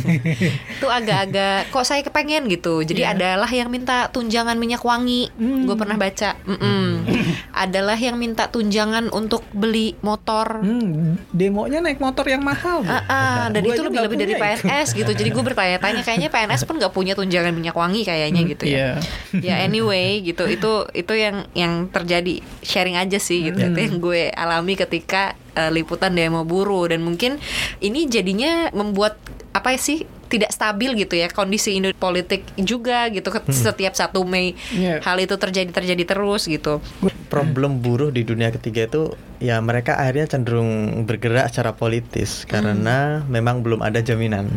[0.82, 2.84] tuh agak-agak kok saya kepengen gitu.
[2.84, 3.16] Jadi Iya.
[3.16, 6.36] adalah yang minta tunjangan minyak wangi, gue pernah baca.
[6.44, 7.08] Mm-mm.
[7.64, 10.60] adalah yang minta tunjangan untuk beli motor.
[10.60, 12.92] Hmm, demonya naik motor yang mahal Bu.
[12.92, 14.34] Ah, ah, dan Gua itu aja lebih nggak lebih dari.
[14.40, 15.10] PNS gitu.
[15.12, 18.98] Jadi gue bertanya-tanya kayaknya PNS pun nggak punya tunjangan minyak wangi kayaknya gitu ya.
[19.32, 19.44] Iya.
[19.46, 20.44] ya anyway gitu.
[20.50, 22.42] Itu itu yang yang terjadi.
[22.60, 23.60] Sharing aja sih gitu.
[23.60, 27.38] Itu yang gue alami ketika eh, liputan demo buruh dan mungkin
[27.78, 29.16] ini jadinya membuat
[29.50, 34.54] apa sih tidak stabil gitu ya kondisi Indo politik juga gitu ke- setiap satu Mei
[34.70, 35.02] Iya.
[35.02, 36.78] hal itu terjadi terjadi terus gitu
[37.26, 39.02] problem buruh di dunia ketiga itu
[39.38, 40.70] ya mereka akhirnya cenderung
[41.02, 44.50] bergerak secara politis karena memang belum ada jaminan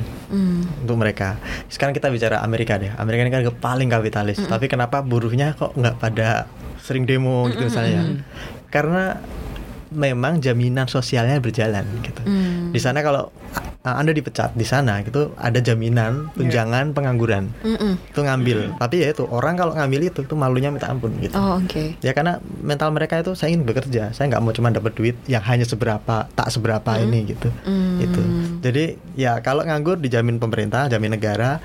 [0.77, 1.37] untuk mereka.
[1.69, 2.91] Sekarang kita bicara Amerika deh.
[2.93, 8.19] Amerika ini kan paling kapitalis, tapi kenapa buruhnya kok nggak pada sering demo gitu misalnya?
[8.67, 9.21] karena
[9.93, 12.21] memang jaminan sosialnya berjalan gitu.
[12.25, 12.73] Hmm.
[12.73, 13.29] Di sana kalau
[13.85, 17.53] uh, Anda dipecat di sana gitu ada jaminan tunjangan pengangguran.
[17.61, 18.01] Mm-mm.
[18.09, 18.81] Itu ngambil.
[18.81, 21.37] Tapi ya itu orang kalau ngambil itu tuh malunya minta ampun gitu.
[21.37, 22.01] Oh, oke.
[22.01, 25.45] Ya karena mental mereka itu saya ingin bekerja, saya nggak mau cuma dapat duit yang
[25.45, 27.53] hanya seberapa, tak seberapa ini gitu.
[27.63, 28.01] Hmm.
[28.01, 28.21] Itu.
[28.65, 31.61] Jadi ya kalau nganggur dijamin pemerintah, jamin negara,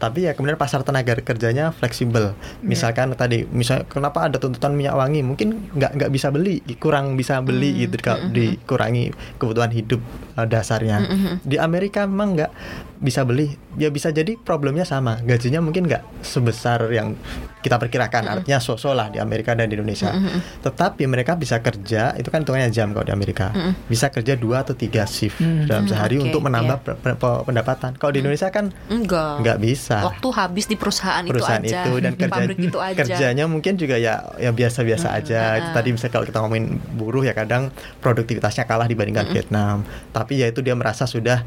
[0.00, 2.32] tapi ya kemudian pasar tenaga kerjanya fleksibel.
[2.64, 7.38] Misalkan tadi, misalnya kenapa ada tuntutan minyak wangi, mungkin nggak nggak bisa beli, kurang bisa
[7.38, 10.00] beli gitu kalau dikurangi kebutuhan hidup
[10.34, 11.04] uh, dasarnya.
[11.44, 12.52] Di Amerika memang nggak
[12.96, 17.16] bisa beli, ya bisa jadi problemnya sama, gajinya mungkin nggak sebesar yang
[17.60, 20.12] kita perkirakan, artinya so-so lah di Amerika dan di Indonesia.
[20.60, 23.52] Tetapi mereka bisa kerja, itu kan hitungannya jam kalau di Amerika,
[23.84, 26.92] bisa kerja dua atau tiga shift dalam Hmm, sehari oke, untuk menambah iya.
[26.92, 27.90] pe- pe- pendapatan.
[27.96, 29.44] Kalau di Indonesia kan Enggak.
[29.44, 29.89] nggak bisa.
[29.98, 31.82] Waktu habis di perusahaan, perusahaan itu aja.
[31.82, 32.98] itu, dan kerja, pabrik itu aja.
[33.02, 35.58] kerjanya mungkin juga ya ya biasa-biasa aja.
[35.58, 35.74] Itu ah.
[35.74, 39.82] tadi misalnya kalau kita ngomongin buruh ya kadang produktivitasnya kalah dibandingkan Vietnam.
[40.14, 41.42] Tapi ya itu dia merasa sudah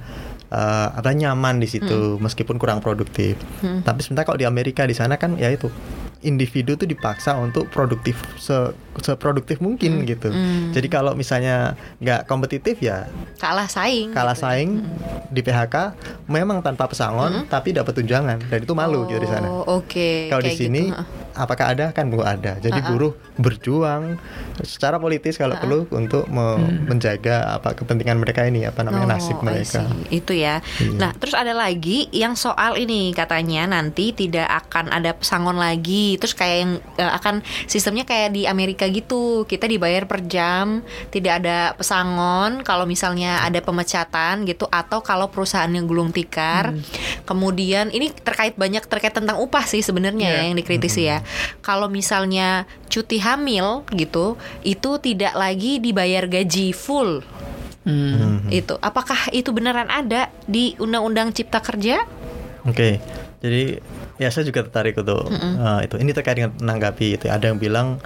[0.52, 3.40] eh, apa nyaman di situ meskipun kurang produktif.
[3.64, 5.72] Tapi sementara kalau di Amerika di sana kan ya itu
[6.24, 10.30] individu tuh dipaksa untuk produktif se seproduktif mungkin gitu.
[10.72, 13.06] Jadi kalau misalnya nggak kompetitif ya
[13.38, 14.14] Kalah saing.
[14.14, 14.50] kalah gitu ya.
[14.50, 14.70] saing
[15.30, 15.76] di PHK
[16.28, 19.48] memang tanpa pesangon tapi dapat tunjangan dan itu malu gitu di sana.
[19.50, 20.30] Oh, oke.
[20.30, 21.23] Kalau di sini gitu.
[21.34, 22.58] Apakah ada kan belum ada.
[22.58, 24.18] Jadi buruh berjuang
[24.62, 29.42] secara politis kalau perlu untuk me- menjaga apa kepentingan mereka ini apa namanya nasib Oh,
[29.42, 29.82] I mereka.
[30.08, 30.62] Itu ya.
[30.78, 30.94] Iya.
[30.96, 36.16] Nah, terus ada lagi yang soal ini katanya nanti tidak akan ada pesangon lagi.
[36.16, 39.44] Terus kayak yang eh, akan sistemnya kayak di Amerika gitu.
[39.44, 45.82] Kita dibayar per jam, tidak ada pesangon kalau misalnya ada pemecatan gitu atau kalau perusahaannya
[45.84, 46.78] gulung tikar.
[47.26, 50.44] Kemudian ini terkait banyak terkait tentang upah sih sebenarnya ya Iya.
[50.52, 51.23] yang dikritisi ya.
[51.62, 57.24] Kalau misalnya cuti hamil gitu, itu tidak lagi dibayar gaji full
[57.84, 58.48] Hmm.
[58.48, 62.08] itu apakah itu beneran ada di undang-undang cipta kerja
[62.64, 63.04] Oke.
[63.44, 63.76] Jadi
[64.16, 65.96] ya saya juga tertarik untuk eh, itu.
[66.00, 67.26] Ini terkait dengan menanggapi itu.
[67.28, 68.00] Ada yang bilang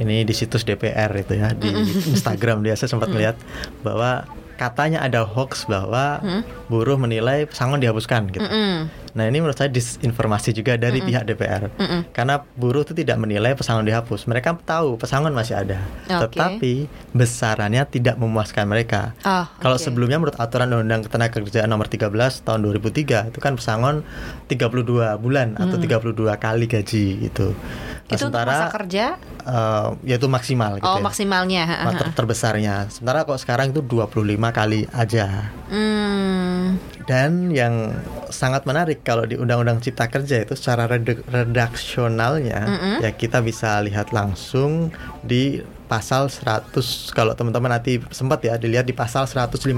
[0.00, 1.68] ini di situs DPR itu ya di
[2.16, 3.36] Instagram dia saya sempat melihat
[3.84, 4.24] bahwa
[4.56, 6.24] katanya ada hoax bahwa
[6.72, 8.40] buruh menilai pesangon dihapuskan gitu.
[8.40, 8.88] Mm-mm.
[9.12, 11.68] Nah ini menurut saya disinformasi juga dari pihak DPR
[12.16, 14.24] karena buruh itu tidak menilai pesangon dihapus.
[14.24, 16.32] Mereka tahu pesangon masih ada, Oke.
[16.32, 16.72] tetapi
[17.12, 19.12] besarannya tidak memuaskan mereka.
[19.24, 22.08] Oh, Kalau sebelumnya menurut aturan Undang-Undang Ketenagakerjaan Nomor 13
[22.40, 24.00] tahun 2003 itu kan pesangon
[24.48, 27.52] 32 bulan atau 32 kali gaji itu.
[27.52, 29.04] Nah, itu untuk masa kerja
[29.44, 31.04] eh, yaitu maksimal gitu oh ya.
[31.04, 31.62] maksimalnya
[32.00, 32.88] ter- terbesarnya.
[32.88, 34.16] Sementara kok sekarang itu 25
[34.52, 35.52] kali aja.
[35.68, 36.80] hmm.
[37.02, 37.90] Dan yang
[38.30, 42.60] sangat menarik kalau di Undang-Undang Cipta Kerja itu secara redak- redaksionalnya
[43.02, 44.94] ya kita bisa lihat langsung
[45.26, 45.58] di
[45.90, 46.72] pasal 100
[47.12, 49.68] kalau teman-teman nanti sempat ya dilihat di pasal 156.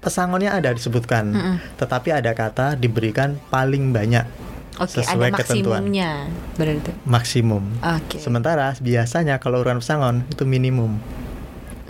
[0.00, 1.28] Pesangonnya ada disebutkan,
[1.76, 4.24] tetapi ada kata diberikan paling banyak
[4.80, 6.10] oke sesuai ada ketentuan maksimumnya
[6.56, 7.64] berarti maksimum.
[7.84, 10.96] oke Sementara biasanya kalau urusan pesangon itu minimum.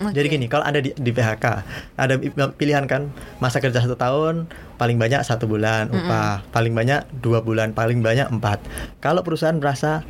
[0.01, 0.17] Oke.
[0.17, 1.45] Jadi gini, kalau ada di, di PHK,
[1.93, 4.49] ada pi- pilihan kan masa kerja satu tahun,
[4.81, 8.57] paling banyak satu bulan upah, paling banyak dua bulan, paling banyak empat.
[8.97, 10.01] Kalau perusahaan merasa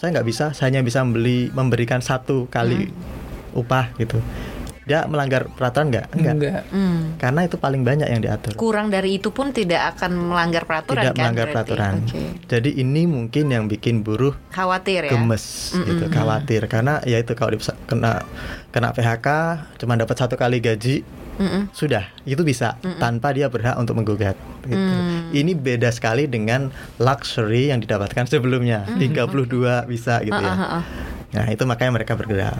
[0.00, 2.88] saya nggak bisa, saya hanya bisa membeli memberikan satu kali
[3.56, 4.20] upah gitu,
[4.86, 6.06] dia melanggar peraturan nggak?
[6.14, 6.32] Enggak.
[6.32, 6.62] Enggak.
[6.70, 7.18] Hmm.
[7.18, 8.54] Karena itu paling banyak yang diatur.
[8.54, 11.54] kurang dari itu pun tidak akan melanggar peraturan Tidak kan melanggar berarti?
[11.68, 11.94] peraturan.
[12.00, 12.22] Oke.
[12.46, 17.58] Jadi ini mungkin yang bikin buruh khawatir ya gemes gitu khawatir karena ya itu kalau
[17.84, 18.22] kena
[18.70, 19.26] kena PHK
[19.76, 21.02] cuma dapat satu kali gaji
[21.36, 21.68] Mm-mm.
[21.68, 24.72] sudah itu bisa tanpa dia berhak untuk menggugat gitu.
[24.72, 25.34] Mm.
[25.34, 29.28] ini beda sekali dengan luxury yang didapatkan sebelumnya 32
[29.84, 30.84] bisa gitu ya Ah, ah, ah.
[31.32, 32.56] nah itu makanya mereka bergerak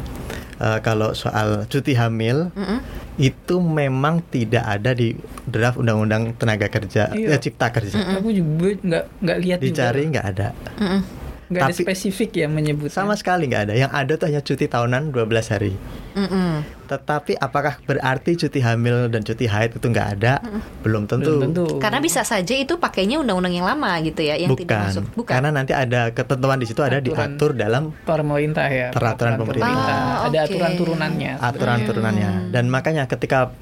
[0.56, 2.80] Eh, kalau soal cuti hamil Mm-mm.
[3.18, 5.12] itu memang tidak ada di
[5.44, 7.36] draft undang-undang tenaga kerja Iya.
[7.36, 10.48] eh, cipta kerja Aku juga nggak nggak lihat dicari nggak ada
[10.80, 11.00] Mm-mm.
[11.04, 11.15] Nggak
[11.48, 12.88] ada Tapi- spesifik yang menyebut.
[12.88, 15.72] sama sekali nggak ada yang ada tuh hanya cuti tahunan 12 hari
[16.16, 16.64] Mm-mm.
[16.86, 20.38] Tetapi apakah berarti cuti hamil dan cuti haid itu nggak ada?
[20.80, 21.28] Belum tentu.
[21.36, 21.76] Belum tentu.
[21.76, 24.86] karena bisa saja itu pakainya undang-undang yang lama gitu ya yang tidak Bukan.
[24.88, 27.36] masuk bukan Karena nanti ada ketentuan di situ ada Aturan.
[27.36, 28.88] diatur dalam pemerintah ya.
[28.90, 29.68] Peraturan pemerintah.
[29.68, 30.46] Ah, Ada oke.
[30.48, 31.32] aturan turunannya.
[31.36, 32.30] aturan turunannya.
[32.48, 33.52] Dan makanya ketika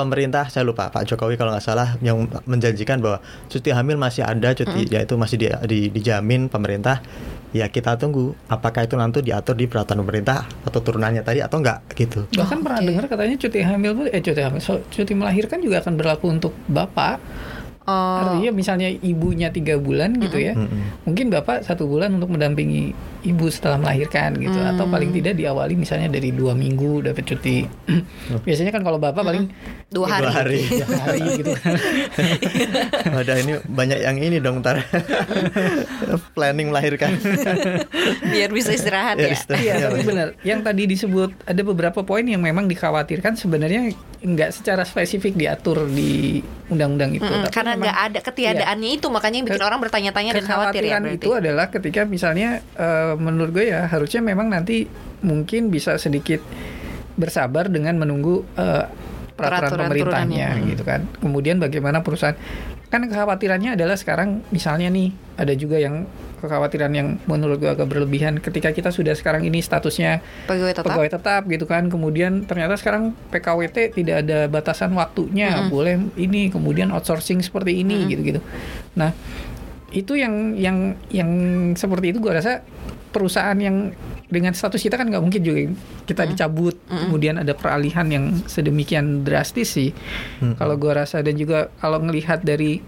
[0.00, 4.50] pemerintah saya lupa Pak Jokowi kalau nggak salah yang menjanjikan bahwa cuti hamil masih ada
[4.50, 7.04] cuti yaitu masih di, di- dijamin pemerintah
[7.50, 11.82] ya kita tunggu apakah itu nanti diatur di peraturan pemerintah atau turunannya tadi atau enggak
[11.94, 12.86] gitu Bahkan Oh, pernah oke.
[12.86, 16.52] dengar katanya cuti hamil pun eh cuti hamil, so- cuti melahirkan juga akan berlaku untuk
[16.66, 17.18] bapak.
[17.82, 21.02] oh Artinya misalnya ibunya tiga bulan gitu ya, Mm-mm.
[21.02, 26.08] mungkin bapak satu bulan untuk mendampingi ibu setelah melahirkan gitu atau paling tidak diawali misalnya
[26.08, 27.68] dari dua minggu dapat cuti
[28.40, 29.44] biasanya kan kalau bapak paling
[29.90, 30.30] Dua Dua hari.
[30.30, 30.60] hari.
[30.70, 31.50] tiga hari gitu
[33.10, 34.86] Wadah ini banyak yang ini dong ntar
[36.36, 37.18] planning melahirkan.
[38.22, 39.34] Biar bisa istirahat Ya, ya.
[39.34, 39.58] istirahat.
[39.60, 40.28] Iya, Iya, tapi benar.
[40.42, 46.38] Yang tadi disebut ada beberapa poin yang memang dikhawatirkan sebenarnya nggak secara spesifik diatur di
[46.68, 47.26] undang-undang itu.
[47.26, 51.18] Tapi karena nggak ada ketiadaannya itu makanya yang bikin orang bertanya-tanya dan khawatir ya berarti.
[51.18, 52.62] itu adalah ketika misalnya
[53.10, 54.86] eh, menurut gue ya harusnya memang nanti
[55.20, 56.40] mungkin bisa sedikit
[57.18, 58.84] bersabar dengan menunggu eh,
[59.36, 61.00] peraturan Peraturan pemerintahnya gitu kan.
[61.18, 62.36] Kemudian bagaimana perusahaan
[62.90, 66.10] kan kekhawatirannya adalah sekarang misalnya nih ada juga yang
[66.42, 70.84] kekhawatiran yang menurut gue agak berlebihan ketika kita sudah sekarang ini statusnya pegawai tetap.
[70.88, 71.88] pegawai tetap gitu kan.
[71.88, 75.68] Kemudian ternyata sekarang PKWT tidak ada batasan waktunya.
[75.68, 78.40] Boleh ini kemudian outsourcing seperti ini gitu gitu
[78.98, 79.14] nah
[79.90, 81.30] itu yang yang yang
[81.74, 82.62] seperti itu gue rasa
[83.10, 83.90] perusahaan yang
[84.30, 85.58] dengan status kita kan nggak mungkin juga
[86.06, 86.78] kita dicabut.
[86.86, 89.90] Kemudian ada peralihan yang sedemikian drastis sih.
[90.54, 92.78] Kalau gue rasa dan juga kalau ngelihat dari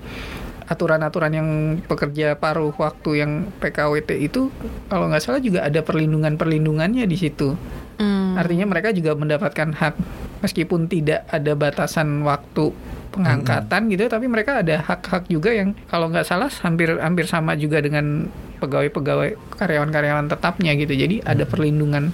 [0.71, 1.49] aturan-aturan yang
[1.85, 4.49] pekerja paruh waktu yang PKWT itu
[4.89, 7.59] kalau nggak salah juga ada perlindungan-perlindungannya di situ.
[7.99, 8.39] Hmm.
[8.39, 9.95] Artinya mereka juga mendapatkan hak
[10.41, 12.73] meskipun tidak ada batasan waktu
[13.13, 17.85] pengangkatan gitu, tapi mereka ada hak-hak juga yang kalau nggak salah hampir hampir sama juga
[17.85, 18.27] dengan
[18.59, 20.97] pegawai-pegawai karyawan-karyawan tetapnya gitu.
[20.97, 22.09] Jadi ada perlindungan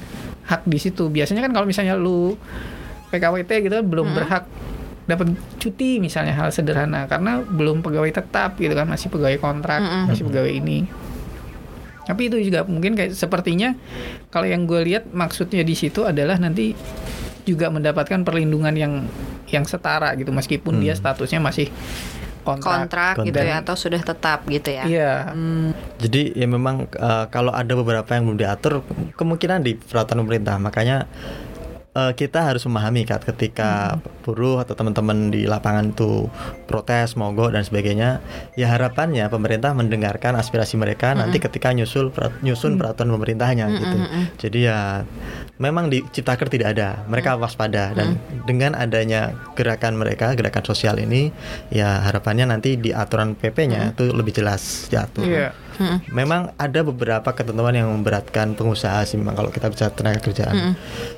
[0.51, 1.07] hak di situ.
[1.07, 2.35] Biasanya kan kalau misalnya lu
[3.15, 4.45] PKWT gitu belum berhak
[5.09, 7.07] dapat cuti misalnya hal sederhana.
[7.07, 9.81] Karena belum pegawai tetap gitu kan masih pegawai kontrak
[10.11, 10.89] masih pegawai ini.
[12.09, 13.77] Tapi itu juga mungkin kayak sepertinya
[14.33, 16.73] kalau yang gue lihat maksudnya di situ adalah nanti
[17.45, 18.93] juga mendapatkan perlindungan yang
[19.49, 21.73] yang setara gitu meskipun dia statusnya masih
[22.49, 22.73] kontrak.
[22.89, 24.85] kontrak gitu Dan- ya atau sudah tetap gitu ya.
[24.89, 25.13] Iya.
[26.01, 28.81] Jadi ya memang eh, kalau ada beberapa yang belum diatur
[29.17, 30.57] kemungkinan di peraturan pemerintah.
[30.57, 31.05] Makanya
[31.93, 36.29] eh, kita harus memahami kan ketika buruh atau teman-teman di lapangan itu
[36.65, 38.21] protes, mogok dan sebagainya,
[38.55, 43.97] ya harapannya pemerintah mendengarkan aspirasi mereka nanti ketika nyusul perat- nyusun peraturan pemerintahnya gitu.
[44.39, 45.03] Jadi ya
[45.57, 47.03] memang di Ciptaker tidak ada.
[47.07, 47.91] Mereka waspada.
[47.93, 48.09] Dan
[48.45, 49.21] dengan adanya
[49.55, 51.33] gerakan mereka, gerakan sosial ini
[51.69, 55.25] ya harapannya nanti di aturan PP-nya itu lebih jelas diatur.
[55.79, 56.03] Iya.
[56.11, 60.75] Memang ada beberapa ketentuan yang memberatkan pengusaha sih memang kalau kita bicara tenaga kerjaan.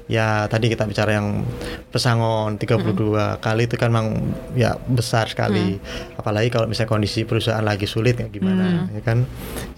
[0.07, 1.49] Ya tadi kita bicara yang
[1.88, 5.81] pesangon 32 kali itu kan memang ya besar sekali.
[6.20, 9.25] Apalagi kalau misalnya kondisi perusahaan lagi sulit ya gimana ya kan.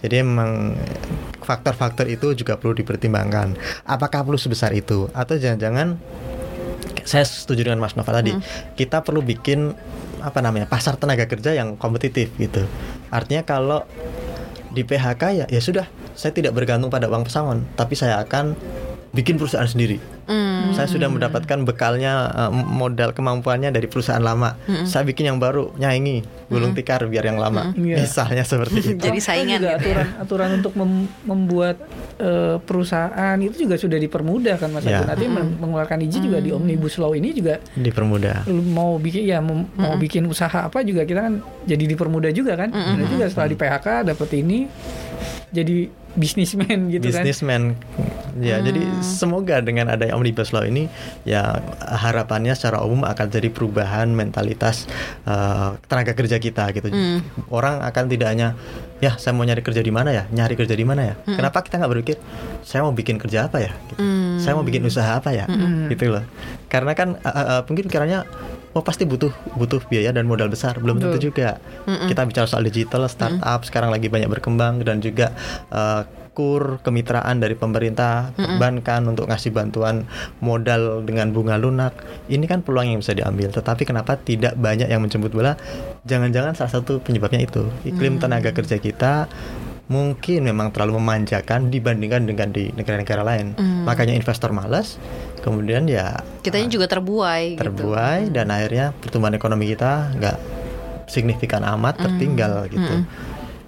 [0.03, 0.75] Jadi memang
[1.43, 3.55] faktor-faktor itu juga perlu dipertimbangkan.
[3.87, 5.95] Apakah perlu sebesar itu atau jangan-jangan
[7.03, 8.35] saya setuju dengan Mas Nova tadi.
[8.75, 9.75] Kita perlu bikin
[10.23, 12.63] apa namanya pasar tenaga kerja yang kompetitif gitu.
[13.11, 13.83] Artinya kalau
[14.73, 18.57] di PHK ya ya sudah, saya tidak bergantung pada uang pesangon, tapi saya akan
[19.13, 20.01] bikin perusahaan sendiri.
[20.25, 20.73] Hmm.
[20.73, 24.57] Saya sudah mendapatkan bekalnya eh, modal kemampuannya dari perusahaan lama.
[24.83, 27.77] Saya bikin yang baru, nyaingi, gulung tikar biar yang lama.
[27.77, 28.01] Iya.
[28.01, 29.03] Misalnya seperti itu.
[29.05, 29.85] Jadi saingan juga gitu.
[29.85, 31.77] aturan aturan untuk mem- membuat
[32.17, 34.99] eh, perusahaan itu juga sudah dipermudah kan Mas Ya.
[34.99, 35.09] Agun.
[35.09, 38.49] Nanti men- mengeluarkan izin juga di omnibus law ini juga Dipermudah.
[38.49, 42.73] mau bikin ya mau, mau bikin usaha apa juga kita kan jadi dipermudah juga kan.
[42.73, 44.59] Benar juga setelah di PHK dapat ini
[45.49, 47.25] jadi bisnismen gitu kan.
[47.25, 47.63] Businessman.
[48.41, 50.89] Ya, jadi semoga dengan adanya omnibus law ini
[51.29, 54.89] ya harapannya secara umum akan jadi perubahan mentalitas
[55.29, 56.89] eh, tenaga kerja kita gitu.
[57.53, 58.57] Orang akan tidak hanya
[59.05, 61.15] ya saya mau nyari kerja di mana ya, nyari kerja di mana ya.
[61.29, 62.17] Kenapa kita nggak berpikir
[62.65, 63.73] saya mau bikin kerja apa ya?
[63.93, 64.01] Gitu.
[64.41, 65.45] Saya mau bikin usaha apa ya?
[65.93, 66.25] Gitu loh.
[66.73, 68.21] Karena kan eh, eh, mungkin pikirannya
[68.73, 70.81] oh pasti butuh butuh biaya dan modal besar.
[70.81, 71.61] Belum tentu juga.
[71.87, 75.33] Kita bicara soal digital startup sekarang lagi banyak berkembang dan juga
[75.73, 80.09] eh, kur kemitraan dari pemerintah perbankan untuk ngasih bantuan
[80.41, 81.93] modal dengan bunga lunak.
[82.33, 83.53] Ini kan peluang yang bisa diambil.
[83.53, 85.61] Tetapi kenapa tidak banyak yang menjemput bola?
[86.09, 87.69] Jangan-jangan salah satu penyebabnya itu.
[87.85, 89.29] Iklim tenaga kerja kita
[89.91, 93.59] mungkin memang terlalu memanjakan dibandingkan dengan di negara-negara lain.
[93.87, 94.97] Makanya investor malas
[95.43, 97.61] kemudian ya Kitanya juga terbuai gitu.
[97.67, 100.39] terbuai dan akhirnya pertumbuhan ekonomi kita nggak
[101.11, 103.05] signifikan amat tertinggal gitu.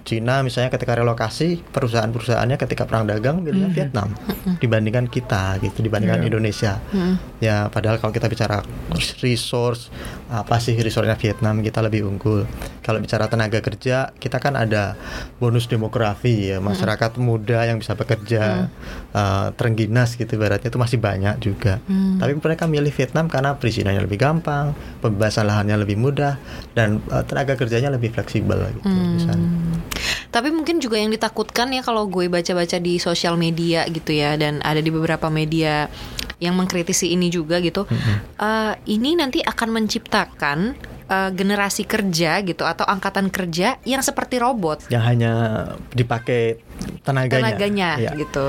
[0.05, 4.13] Cina misalnya ketika relokasi perusahaan-perusahaannya ketika perang dagang milihnya Vietnam
[4.61, 6.27] dibandingkan kita gitu dibandingkan Iya.
[6.29, 6.73] Indonesia.
[7.41, 8.61] Ya padahal kalau kita bicara
[9.19, 9.89] resource
[10.25, 12.45] apa sih resource-nya Vietnam kita lebih unggul.
[12.79, 14.93] Kalau bicara tenaga kerja kita kan ada
[15.35, 18.69] bonus demografi ya masyarakat muda yang bisa bekerja
[19.11, 21.81] eh, terengginas gitu ibaratnya itu masih banyak juga.
[22.15, 26.37] Tapi mereka milih Vietnam karena perizinannya lebih gampang pembebasan lahannya lebih mudah
[26.73, 29.45] dan eh, tenaga kerjanya lebih fleksibel gitu di sana.
[30.35, 34.59] Tapi mungkin juga yang ditakutkan ya kalau gue baca-baca di sosial media gitu ya dan
[34.67, 35.87] ada di beberapa media
[36.43, 37.87] yang mengkritisi ini juga gitu.
[38.35, 40.75] Eh, ini nanti akan menciptakan
[41.07, 45.33] eh, generasi kerja gitu atau angkatan kerja yang seperti robot yang hanya
[45.95, 46.64] dipakai
[47.05, 47.53] tenaganya.
[47.53, 48.11] tenaganya Ya.
[48.17, 48.47] gitu.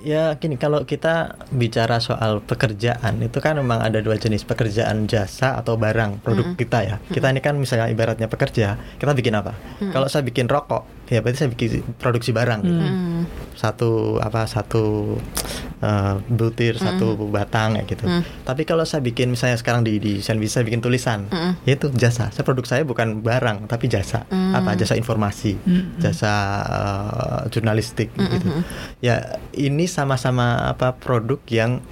[0.00, 5.58] Ya gini kalau kita bicara soal pekerjaan itu kan memang ada dua jenis pekerjaan jasa
[5.58, 6.96] atau barang produk kita ya.
[7.06, 9.52] Kita ini kan misalnya ibaratnya pekerja, kita bikin apa?
[9.92, 12.60] Kalau saya bikin rokok, ya berarti saya bikin produksi barang.
[12.64, 12.80] gitu.
[12.80, 13.22] Hmm.
[13.56, 15.16] Satu apa satu
[15.80, 18.04] eh, butir, satu batang kayak gitu.
[18.44, 21.28] Tapi kalau saya bikin misalnya sekarang di di saya bikin tulisan,
[21.66, 22.32] ya itu jasa.
[22.32, 24.24] Saya produk saya bukan barang tapi jasa.
[24.30, 24.72] Apa?
[24.78, 25.56] Jasa informasi,
[26.00, 26.32] jasa
[27.42, 28.48] eh, jurnalistik gitu.
[29.04, 31.84] Ya ini sama-sama apa produk yang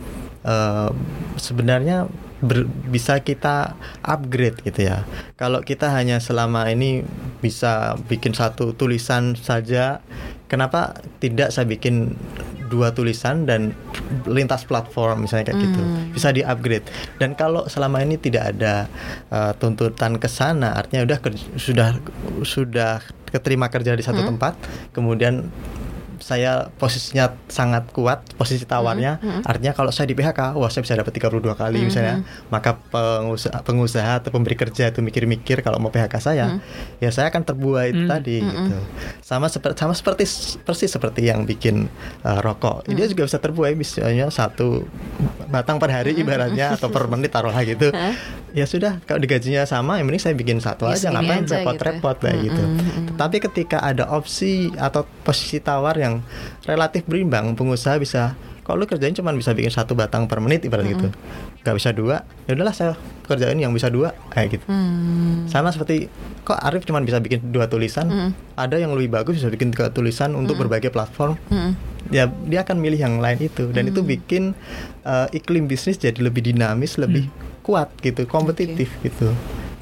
[0.45, 0.91] eh,
[1.37, 2.09] sebenarnya
[2.45, 5.09] ber- bisa kita upgrade gitu ya.
[5.41, 7.05] Kalau kita hanya selama ini
[7.41, 10.01] bisa bikin satu tulisan saja,
[10.49, 12.17] kenapa tidak saya bikin
[12.75, 13.71] dua tulisan dan
[14.27, 16.83] lintas platform misalnya kayak gitu bisa di upgrade
[17.23, 18.91] dan kalau selama ini tidak ada
[19.31, 21.19] uh, tuntutan ke sana artinya udah
[21.55, 21.89] sudah
[22.43, 22.99] sudah
[23.31, 24.59] keterima kerja di satu tempat
[24.91, 25.47] kemudian
[26.25, 29.21] saya posisinya sangat kuat posisi tawarnya.
[29.45, 32.25] Artinya kalau saya di PHK wah saya bisa dapat 32 kali misalnya.
[32.49, 36.57] Maka pengusaha pengusaha atau pemberi kerja itu mikir-mikir kalau mau PHK saya
[36.97, 38.77] ya saya akan terbuai itu tadi gitu.
[39.21, 40.25] Sama seperti sama seperti
[40.65, 41.93] persis seperti yang bikin
[42.25, 42.89] uh, rokok.
[42.89, 44.89] Dia juga bisa terbuai misalnya satu
[45.53, 47.93] batang per hari ibaratnya atau per menit taruhlah gitu.
[48.55, 52.17] Ya sudah kalau digajinya sama yang penting saya bikin satu Ya, aja ngapain aja repot-repot
[52.23, 52.63] kayak gitu.
[53.13, 56.14] Tetapi ketika ada opsi atau posisi tawar yang
[56.69, 60.89] relatif berimbang pengusaha bisa kalau lu kerjain cuma bisa bikin satu batang per menit ibarat
[60.89, 61.13] gitu.
[61.63, 62.93] Nggak bisa dua ya udahlah saya
[63.29, 64.65] kerjain yang bisa dua kayak gitu.
[64.69, 65.45] Hmm.
[65.49, 66.09] sama seperti
[66.45, 68.33] kok Arif cuma bisa bikin dua tulisan?
[68.57, 71.37] Ada yang lebih bagus bisa bikin tiga tulisan untuk berbagai platform.
[71.53, 71.77] Hmm.
[72.13, 73.69] ya dia akan milih yang lain itu.
[73.73, 74.57] Dan itu bikin
[75.05, 77.29] uh, iklim bisnis jadi lebih dinamis lebih
[77.65, 79.33] kuat gitu kompetitif gitu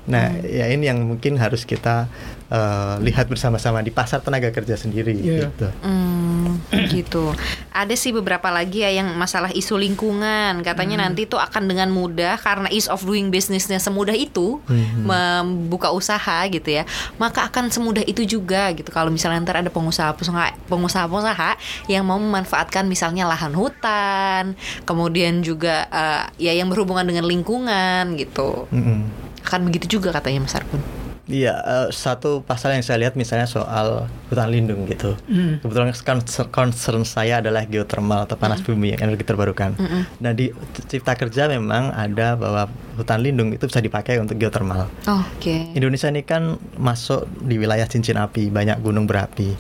[0.03, 2.11] nah ya ini yang mungkin harus kita
[2.51, 5.47] uh, lihat bersama-sama di pasar tenaga kerja sendiri Iya.
[5.47, 6.59] gitu Hmm,
[6.91, 7.31] gitu.
[7.71, 10.61] Ada sih beberapa lagi ya yang masalah isu lingkungan.
[10.61, 14.59] Katanya nanti tuh akan dengan mudah karena ease of doing businessnya semudah itu
[15.07, 16.85] membuka usaha gitu ya.
[17.17, 18.91] Maka akan semudah itu juga gitu.
[18.91, 21.51] Kalau misalnya ntar ada pengusaha-pengusaha pengusaha-pengusaha
[21.89, 28.67] yang mau memanfaatkan misalnya lahan hutan, kemudian juga eh, ya yang berhubungan dengan lingkungan gitu.
[28.69, 29.31] Mm-mm.
[29.43, 30.81] Akan begitu juga katanya Mas Arpun.
[31.23, 35.15] Iya, eh, satu pasal yang saya lihat misalnya soal hutan lindung gitu.
[35.63, 39.79] Kebetulan concern, concern saya adalah geothermal atau panas bumi yang energi terbarukan.
[40.19, 40.51] Nah di
[40.91, 42.67] Cipta Kerja memang ada bahwa
[42.99, 44.91] hutan lindung itu bisa dipakai untuk geothermal.
[45.07, 45.71] Oke.
[45.73, 49.55] Indonesia ini kan masuk di wilayah cincin api, banyak gunung berapi.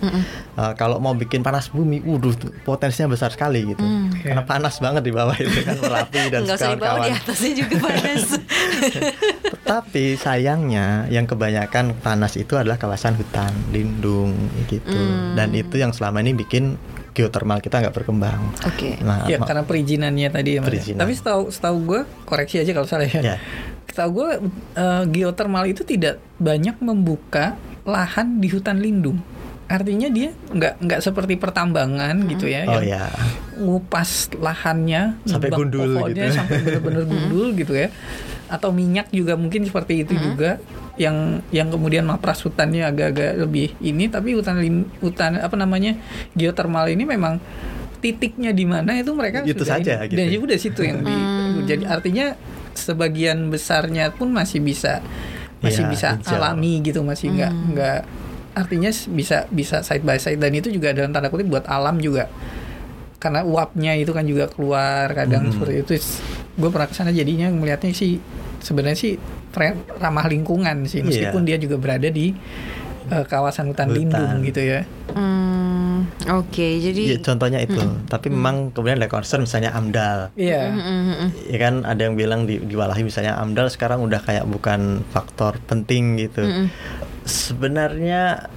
[0.58, 3.86] Eh, kalau mau bikin panas bumi, waduh tuh potensinya besar sekali gitu.
[4.18, 7.16] Karena panas banget di bawah itu kan berapi dan Nggak usah di kawan-kawan.
[7.22, 8.24] atasnya juga panas.
[9.72, 14.36] Tetapi sayangnya yang kebanyakan panas itu adalah kawasan hutan lindung
[14.68, 14.92] gitu.
[14.92, 15.32] Hmm.
[15.32, 16.76] Dan itu yang selama ini bikin
[17.16, 18.52] geothermal kita nggak berkembang.
[18.68, 19.00] Oke.
[19.00, 20.68] Nah, Ya karena perizinannya tadi ya Mas.
[20.68, 21.00] Perizinan.
[21.00, 23.32] Tapi setahu setahu gue koreksi aja kalau salah ya.
[23.32, 23.36] Ya.
[23.88, 24.28] Setahu gue
[24.76, 27.56] eh, geothermal itu tidak banyak membuka
[27.88, 29.24] lahan di hutan lindung.
[29.72, 32.68] Artinya dia nggak nggak seperti pertambangan gitu ya.
[32.68, 33.08] oh yang ya.
[33.56, 36.36] ngupas lahannya Sampai gundul pohonnya gitu.
[36.36, 37.88] sampai benar-benar gundul gitu ya
[38.52, 40.60] atau minyak juga mungkin seperti itu juga
[40.94, 45.96] yang yang kemudian mapras hutannya agak-agak lebih ini tapi hutan lin- hutan apa namanya
[46.32, 47.40] geothermal ini memang
[47.98, 50.04] titiknya di mana itu mereka Itu sudah saja, ini.
[50.04, 50.18] gitu.
[50.18, 51.16] dan ya udah situ yang di
[51.64, 52.26] jadi artinya
[52.74, 55.00] sebagian besarnya pun masih bisa
[55.58, 56.36] masih Iya, bisa hijau.
[56.36, 57.98] alami gitu masih nggak nggak
[58.52, 62.28] artinya bisa bisa side by side dan itu juga dalam tanda kutip buat alam juga
[63.16, 65.52] karena uapnya itu kan juga keluar kadang Hmm.
[65.54, 65.92] seperti itu
[66.52, 68.20] gue pernah ke sana jadinya melihatnya sih
[68.58, 69.12] sebenarnya sih
[69.48, 71.06] fre- ramah lingkungan sih Iya.
[71.28, 72.32] meskipun dia juga berada di
[73.04, 73.96] eh, kawasan hutan, Hutan.
[73.98, 74.80] lindung gitu ya
[75.12, 76.68] Hmm, oke.
[76.80, 77.76] Jadi Ya, contohnya itu.
[78.06, 80.32] Tapi memang kemudian ada concern misalnya AMDAL.
[80.34, 81.28] iya Mm-mm.
[81.46, 85.60] Ya kan ada yang bilang di, di Walahi misalnya AMDAL sekarang udah kayak bukan faktor
[85.62, 86.48] penting gitu.
[87.22, 88.48] Sebenarnya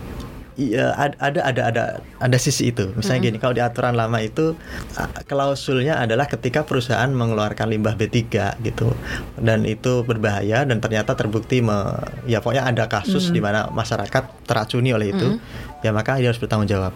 [0.56, 2.88] Iya ad- ada ada ada ada sisi itu.
[2.96, 4.56] Misalnya gini, kalau di aturan lama itu
[5.28, 8.96] klausulnya adalah ketika perusahaan mengeluarkan limbah B3 gitu.
[9.36, 14.96] Dan itu berbahaya dan ternyata terbukti me- ya pokoknya ada kasus di mana masyarakat teracuni
[14.96, 15.28] oleh itu,
[15.84, 16.96] ya maka dia harus bertanggung jawab.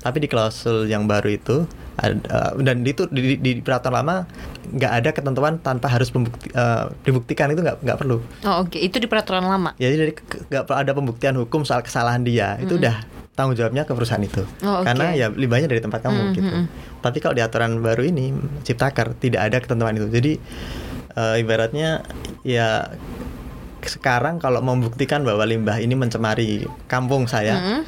[0.00, 1.66] Tapi di klausul yang baru itu
[2.00, 4.24] ada, dan itu di, di, di peraturan lama
[4.66, 8.18] nggak ada ketentuan tanpa harus membukti, eh, dibuktikan itu nggak nggak perlu.
[8.42, 8.74] Oh, oke.
[8.74, 9.76] Itu di peraturan lama.
[9.76, 13.92] Jadi dari ke- nggak ada pembuktian hukum soal kesalahan dia itu udah tanggung jawabnya ke
[13.92, 14.42] perusahaan itu.
[14.60, 14.86] Oh, oke.
[14.86, 16.44] Karena ya limbahnya dari tempat kamu Mm, gitu.
[16.46, 16.66] mm, mm.
[17.00, 18.32] Tapi kalau di aturan baru ini
[18.62, 20.08] Ciptaker tidak ada ketentuan itu.
[20.08, 20.32] Jadi
[21.12, 22.04] eh, ibaratnya
[22.40, 22.88] ya
[23.80, 27.80] sekarang kalau membuktikan bahwa limbah ini mencemari kampung saya, Mm-mm.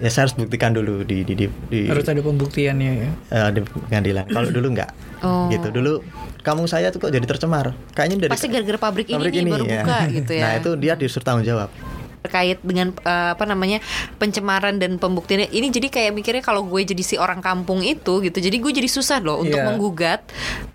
[0.00, 3.10] Ya saya harus buktikan dulu di di di, di, Harus ada pembuktiannya ya.
[3.12, 4.24] eh, di pengadilan.
[4.32, 4.90] Kalau dulu enggak.
[5.20, 5.52] Oh.
[5.52, 5.68] Gitu.
[5.68, 6.00] Dulu
[6.40, 7.76] kampung saya tuh kok jadi tercemar.
[7.92, 9.84] Kayaknya dari Pasti gara-gara pabrik ini pabrik nih baru ya.
[9.84, 10.44] buka gitu ya.
[10.44, 11.68] Nah, itu dia disuruh tanggung jawab.
[12.20, 13.80] Terkait dengan eh, apa namanya
[14.16, 18.38] pencemaran dan pembuktian ini jadi kayak mikirnya kalau gue jadi si orang kampung itu gitu
[18.38, 19.66] jadi gue jadi susah loh untuk Iya.
[19.66, 20.20] menggugat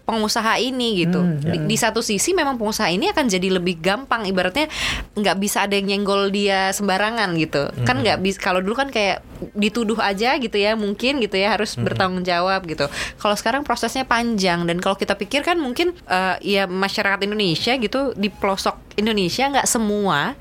[0.05, 1.17] pengusaha ini gitu.
[1.17, 4.69] Hmm, di, di satu sisi memang pengusaha ini akan jadi lebih gampang ibaratnya
[5.17, 7.73] nggak bisa ada yang nyenggol dia sembarangan gitu.
[7.89, 9.25] Kan nggak bisa kalau dulu kan kayak
[9.57, 12.85] dituduh aja gitu ya mungkin gitu ya harus bertanggung jawab gitu.
[13.17, 18.13] Kalau sekarang prosesnya panjang dan kalau kita pikir kan mungkin eh, ya masyarakat Indonesia gitu
[18.13, 20.37] di pelosok Indonesia nggak semua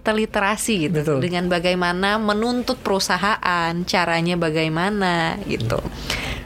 [0.00, 1.18] terliterasi gitu Betul.
[1.20, 3.40] dengan bagaimana menuntut perusahaan
[3.84, 5.12] caranya bagaimana
[5.44, 5.78] gitu.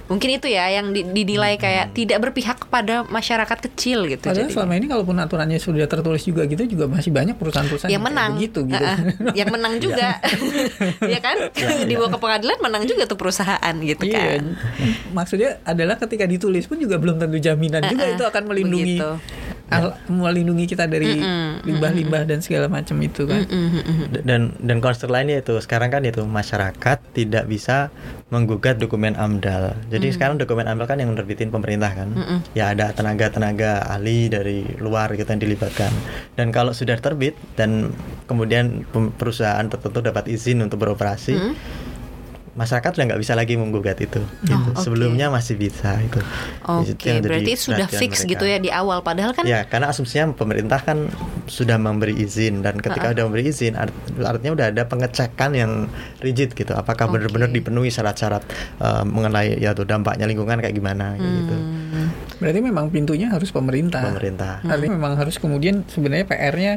[0.04, 4.52] Mungkin itu ya yang di- dinilai kayak tidak berpihak kepada masyarakat kecil gitu Padahal jadi
[4.52, 8.30] selama ini kalaupun aturannya sudah tertulis juga gitu juga masih banyak perusahaan-perusahaan yang kayak menang.
[8.36, 8.84] begitu gitu.
[8.84, 8.98] Heeh.
[9.32, 10.08] yang menang juga.
[11.08, 11.36] Ya kan?
[11.84, 14.44] Dibawa ke pengadilan menang juga tuh perusahaan gitu Iya, kan.
[15.10, 19.10] Maksudnya adalah ketika ditulis pun juga belum tentu jaminan juga Heeh, itu akan melindungi begitu.
[19.72, 21.20] Al- melindungi kita dari
[21.64, 23.48] limbah-limbah dan segala macam itu kan.
[24.24, 27.88] Dan dan concern lainnya itu sekarang kan itu masyarakat tidak bisa
[28.28, 29.78] menggugat dokumen AMDAL.
[29.88, 32.08] Jadi sekarang dokumen AMDAL kan yang menerbitin pemerintah kan.
[32.52, 35.92] Ya ada tenaga-tenaga ahli dari luar gitu yang dilibatkan.
[36.34, 37.94] Dan kalau sudah terbit dan
[38.26, 38.84] kemudian
[39.20, 41.36] perusahaan tertentu dapat izin untuk beroperasi,
[42.54, 44.22] masyarakat sudah nggak bisa lagi menggugat itu.
[44.42, 44.70] gitu.
[44.70, 44.78] oke.
[44.78, 46.22] Sebelumnya masih bisa itu.
[46.64, 48.30] Oke, Itu jadi berarti sudah fix mereka.
[48.30, 49.02] gitu ya di awal.
[49.02, 51.10] Padahal kan Ya, karena asumsinya pemerintah kan
[51.44, 55.72] sudah memberi izin dan ketika udah memberi izin art- artinya udah ada pengecekan yang
[56.18, 56.72] rigid gitu.
[56.72, 57.18] Apakah Oke.
[57.18, 58.46] benar-benar dipenuhi syarat-syarat
[58.78, 61.54] eh, mengenai ya tuh dampaknya lingkungan kayak gimana gitu.
[61.54, 62.08] Hmm.
[62.38, 64.02] Berarti memang pintunya harus pemerintah.
[64.04, 64.62] Pemerintah.
[64.62, 66.72] Artinya memang harus kemudian sebenarnya PR-nya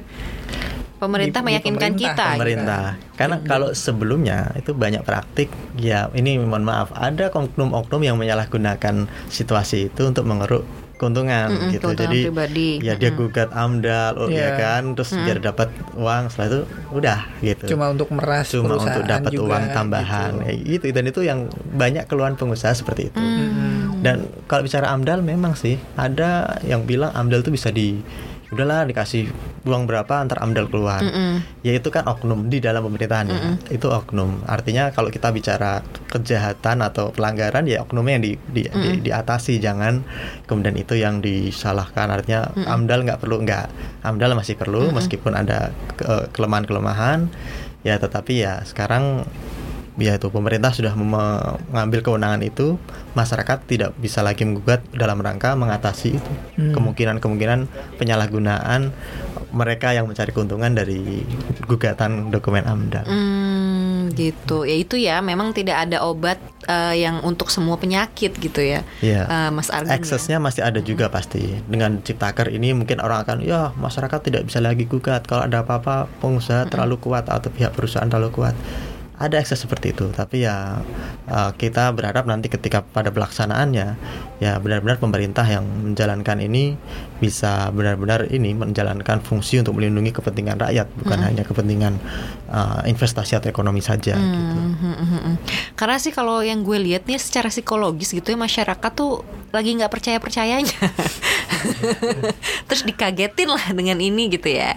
[0.98, 2.26] pemerintah Di- di meyakinkan pemerintah, kita.
[2.26, 2.36] gitu.
[2.36, 2.84] Pemerintah.
[3.14, 8.95] Karena kalau sebelumnya itu banyak praktik ya ini mohon maaf ada oknum-oknum yang menyalahgunakan
[9.28, 11.93] situasi itu untuk mengeruk keuntungan Mm-mm, gitu.
[11.93, 12.70] keuntungan Jadi pribadi.
[12.82, 14.50] ya dia gugat AMDAL oh, ya Iya.
[14.58, 17.64] kan terus biar dapat uang setelah itu udah gitu.
[17.70, 20.41] cuma untuk meras cuma untuk dapat uang tambahan gitu.
[20.41, 21.39] kayak gitu dan itu yang
[21.72, 24.02] banyak keluhan pengusaha seperti itu Hmm.
[24.02, 28.02] dan kalau bicara amdal memang sih ada yang bilang amdal itu bisa di
[28.48, 29.28] udahlah dikasih
[29.68, 31.04] uang berapa antar amdal keluar.
[31.04, 31.43] Mm-mm.
[31.68, 33.39] ya itu kan oknum di dalam pemerintahan ya.
[33.68, 34.48] Itu oknum.
[34.48, 39.60] Artinya kalau kita bicara kejahatan atau pelanggaran ya oknumnya yang di, di, di- diatasi.
[39.60, 40.00] Jangan
[40.48, 42.08] kemudian itu yang disalahkan.
[42.08, 43.68] Artinya amdal nggak perlu nggak.
[44.08, 47.28] Amdal masih perlu meskipun ada ke- kelemahan-kelemahan.
[47.84, 49.28] Ya tetapi ya sekarang
[49.98, 52.78] ya itu pemerintah sudah mengambil kewenangan itu
[53.12, 56.74] masyarakat tidak bisa lagi menggugat dalam rangka mengatasi itu Hmm.
[56.74, 57.66] kemungkinan-kemungkinan
[57.98, 58.93] penyalahgunaan
[59.50, 61.24] mereka yang mencari keuntungan dari
[61.66, 63.06] gugatan dokumen AMDAL.
[63.08, 64.68] Hmm, gitu.
[64.68, 66.38] Ya itu ya, memang tidak ada obat
[66.68, 68.84] eh, yang untuk semua penyakit gitu ya.
[69.00, 69.24] Iya.
[69.24, 69.93] Eh, Mas Argun.
[69.93, 69.98] ya.
[69.98, 71.64] Aksesnya masih ada juga pasti.
[71.64, 76.12] Dengan ciptaker ini mungkin orang akan ya masyarakat tidak bisa lagi gugat kalau ada apa-apa
[76.20, 78.56] pengusaha terlalu kuat atau pihak perusahaan terlalu kuat.
[79.18, 80.78] Ada akses seperti itu, tapi ya
[81.26, 83.88] uh, kita berharap nanti ketika pada pelaksanaannya
[84.38, 86.78] ya benar-benar pemerintah yang menjalankan ini
[87.18, 91.97] bisa benar-benar ini menjalankan fungsi untuk melindungi kepentingan rakyat bukan hanya kepentingan
[92.53, 94.22] uh, investasi atau ekonomi saja gitu.
[94.22, 95.36] Hmm, hmm, hmm, hmm.
[95.74, 99.89] Karena sih kalau yang gue lihat nih secara psikologis gitu ya masyarakat tuh lagi nggak
[99.89, 100.78] percaya percayanya,
[102.68, 104.76] terus dikagetin lah dengan ini gitu ya.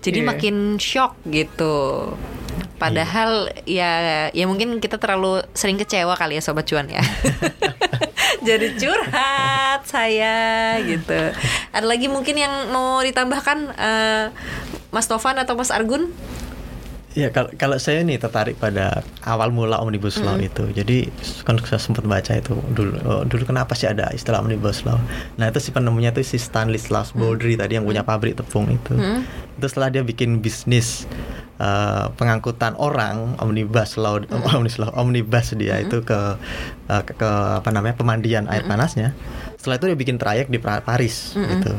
[0.00, 0.28] Jadi Iya.
[0.32, 2.08] makin shock gitu.
[2.82, 6.98] Padahal ya ya mungkin kita terlalu sering kecewa kali ya sobat cuan ya.
[8.48, 11.30] Jadi curhat saya gitu.
[11.70, 14.24] Ada lagi mungkin yang mau ditambahkan eh,
[14.90, 16.10] Mas Tovan atau Mas Argun?
[17.12, 20.64] Ya kalau kalau saya nih tertarik pada awal mula omnibus law itu.
[20.72, 21.12] Jadi
[21.44, 24.96] kan saya sempat baca itu dulu oh, dulu kenapa sih ada istilah omnibus law.
[25.36, 28.96] Nah itu si penemunya itu si Stanley Baldry tadi yang punya pabrik tepung itu.
[29.60, 31.04] Itu setelah dia bikin bisnis
[31.60, 34.20] eh, pengangkutan orang omnibus law
[34.56, 36.20] omnibus law omnibus dia itu ke,
[36.88, 37.30] eh, ke ke
[37.60, 39.12] apa namanya pemandian air panasnya.
[39.58, 41.72] Setelah itu dia bikin trayek di Paris gitu.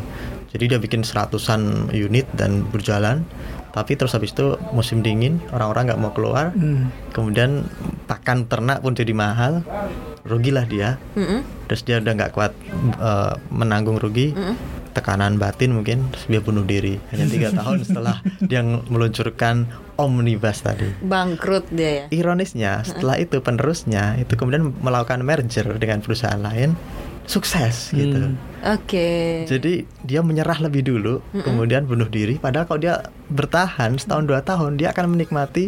[0.53, 3.25] Jadi dia bikin seratusan unit dan berjalan.
[3.73, 6.53] Tapi terus habis itu musim dingin, orang-orang nggak mau keluar.
[6.53, 6.93] Hmm.
[7.09, 7.65] Kemudian
[8.05, 9.65] pakan ternak pun jadi mahal,
[10.21, 11.01] rugilah dia.
[11.17, 11.41] Mm-mm.
[11.67, 12.53] Terus dia udah nggak kuat
[13.01, 14.37] eh, menanggung rugi,
[14.93, 19.67] tekanan batin mungkin terus dia bunuh diri hanya tiga tahun setelah dia meluncurkan
[19.97, 20.89] omnibus tadi.
[21.01, 22.05] Bangkrut dia ya.
[22.13, 26.77] Ironisnya setelah itu penerusnya itu kemudian melakukan merger dengan perusahaan lain
[27.23, 28.19] sukses gitu.
[28.31, 28.35] Hmm.
[28.63, 29.43] Oke.
[29.43, 32.35] Jadi dia menyerah lebih dulu, kemudian bunuh diri.
[32.35, 32.95] Padahal kalau dia
[33.27, 35.67] bertahan setahun dua tahun, dia akan menikmati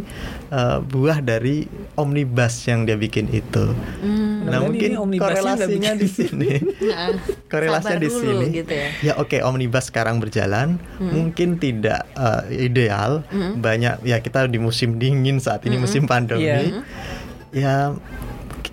[0.49, 3.71] uh, buah dari omnibus yang dia bikin itu.
[3.99, 4.47] Hmm.
[4.47, 6.15] Nah Berarti mungkin korelasinya di bikin.
[6.31, 6.51] sini,
[6.87, 7.09] Nah,
[7.47, 8.45] korelasinya sabar di dulu sini.
[8.53, 8.87] gitu ya.
[9.03, 13.23] Ya oke, omnibus sekarang berjalan, mungkin tidak uh, ideal.
[13.59, 16.47] Banyak ya kita di musim dingin saat ini musim pandemi.
[16.71, 16.83] Iya.
[17.51, 17.75] Ya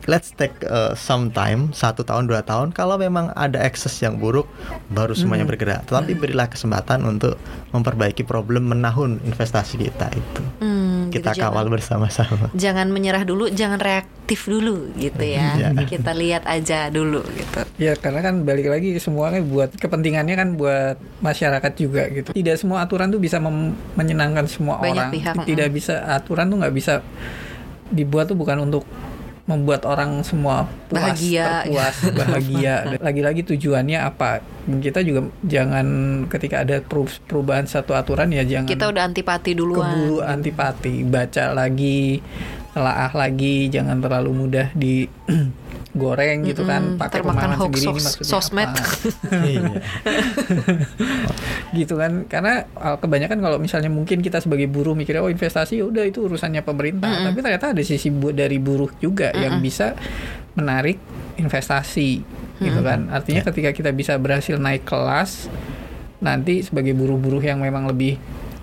[0.04, 4.50] let's take uh, some time satu tahun dua tahun kalau memang ada akses yang buruk
[4.88, 7.38] baru semuanya bergerak tetapi berilah kesempatan untuk
[7.70, 13.46] memperbaiki problem menahun investasi kita itu Hmm, gitu, kita jangan- kawal bersama-sama Jangan menyerah dulu,
[13.48, 15.58] jangan reaktif dulu gitu ya.
[15.58, 15.68] Iya.
[15.92, 17.58] Kita lihat aja dulu gitu.
[17.76, 22.30] Ya karena kan balik lagi semuanya buat kepentingannya kan buat masyarakat juga gitu.
[22.30, 25.12] Tidak semua aturan tuh bisa mem- menyenangkan semua Banyak orang.
[25.12, 25.74] pihak, Tidak mm.
[25.74, 27.02] bisa aturan tuh nggak bisa
[27.90, 28.86] dibuat tuh bukan untuk
[29.42, 31.66] membuat orang semua puas, Bahagia.
[31.66, 32.74] terpuas, bahagia.
[32.96, 34.38] Lagi-lagi tujuannya apa?
[34.62, 35.86] Kita juga jangan
[36.26, 39.82] ketika ada peru- perubahan satu aturan ya jangan Kita udah antipati duluan.
[39.82, 42.22] keburu antipati, baca lagi,
[42.72, 45.04] telaah lagi, jangan terlalu mudah di
[45.92, 48.70] goreng gitu kan, Mm-mm, pakai pemahaman hoax sendiri ini sos- maksudnya sosmed.
[48.72, 48.82] apa.
[49.52, 49.72] iya.
[51.72, 55.88] Gitu kan karena uh, kebanyakan kalau misalnya mungkin kita sebagai buruh mikirnya oh investasi ya
[55.88, 57.08] udah itu urusannya pemerintah.
[57.28, 59.96] Tapi ternyata ada sisi bu dari buruh juga yang bisa
[60.52, 61.00] menarik
[61.36, 62.20] investasi
[62.60, 63.08] gitu kan.
[63.08, 65.48] Artinya ketika kita bisa berhasil naik kelas
[66.20, 68.14] nanti sebagai buruh-buruh yang memang lebih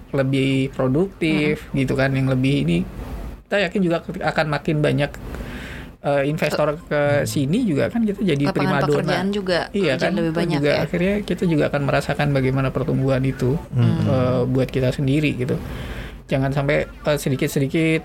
[0.10, 2.80] lebih produktif gitu kan yang lebih ini
[3.50, 5.10] kita yakin juga akan makin banyak
[6.06, 10.32] uh, investor ke sini juga kan kita jadi Lapangan primadona pekerjaan juga Iya kan lebih
[10.38, 10.86] banyak juga ya.
[10.86, 15.58] akhirnya kita juga akan merasakan bagaimana pertumbuhan itu eh, buat kita sendiri gitu.
[16.30, 18.02] Jangan sampai eh, sedikit-sedikit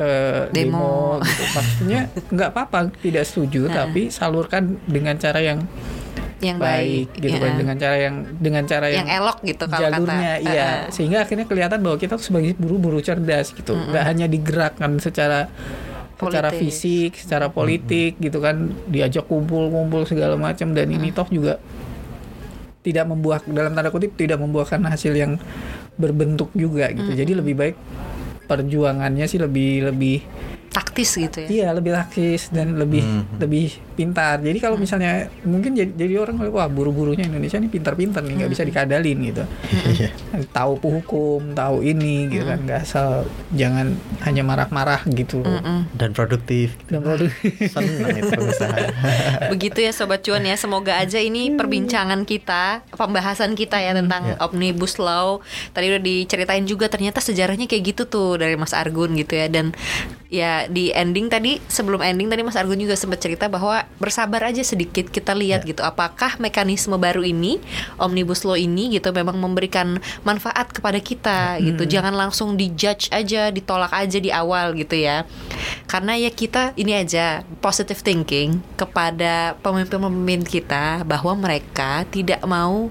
[0.00, 1.20] eh, Demo.
[1.20, 1.44] demo, gitu.
[1.52, 2.00] Maksudnya
[2.32, 5.60] nggak apa-apa tidak setuju tapi salurkan dengan cara yang
[6.36, 7.40] Yang baik, baik, gitu ya.
[7.40, 10.44] kan dengan cara yang dengan cara Yang yang, elok gitu kalau jalurnya kata.
[10.52, 10.68] iya.
[10.68, 13.72] Eh, sehingga akhirnya kelihatan bahwa kita tuh sebagai buru-buru cerdas gitu.
[13.72, 15.48] Nggak hanya digerakkan secara
[16.16, 16.80] secara Politis.
[16.80, 18.68] fisik secara politik gitu kan.
[18.88, 20.76] Diajak kumpul-kumpul segala macam.
[20.76, 21.56] Dan ini toh juga
[22.84, 25.40] tidak membuah dalam tanda kutip tidak membuahkan hasil yang
[25.96, 27.16] berbentuk juga gitu.
[27.16, 27.76] Jadi lebih baik
[28.46, 30.22] perjuangannya sih lebih lebih
[30.68, 31.48] taktis gitu ya.
[31.48, 33.38] Iya lebih taktis dan lebih Mhm.
[33.38, 34.38] lebih pintar.
[34.38, 38.62] Jadi kalau misalnya mungkin jadi, jadi orang wah buru-burunya Indonesia ini pintar-pintar nih nggak bisa
[38.62, 39.44] dikadalin gitu.
[39.88, 40.10] Iya.
[40.56, 45.40] Tahu hukum, tahu ini gitu kan nggak asal jangan hanya marah-marah gitu.
[45.40, 45.88] Mm-mm.
[45.92, 47.30] dan produktif Dan produk
[47.72, 48.32] senang itu
[49.52, 50.56] Begitu ya sobat cuan ya.
[50.56, 54.34] Semoga aja ini perbincangan kita, pembahasan kita ya tentang Ya.
[54.40, 55.38] omnibus law.
[55.70, 59.46] Tadi udah diceritain juga ternyata sejarahnya kayak gitu tuh dari Mas Argun gitu ya.
[59.46, 59.70] Dan
[60.26, 64.62] ya di ending tadi sebelum ending tadi Mas Argun juga sempat cerita bahwa bersabar aja
[64.62, 65.72] sedikit kita lihat Ya.
[65.72, 67.62] gitu apakah mekanisme baru ini
[67.96, 71.86] omnibus law ini gitu memang memberikan manfaat kepada kita gitu.
[71.88, 75.24] Jangan langsung dijudge aja, ditolak aja di awal gitu ya.
[75.86, 82.90] Karena ya kita ini aja positive thinking kepada pemimpin-pemimpin kita bahwa mereka tidak mau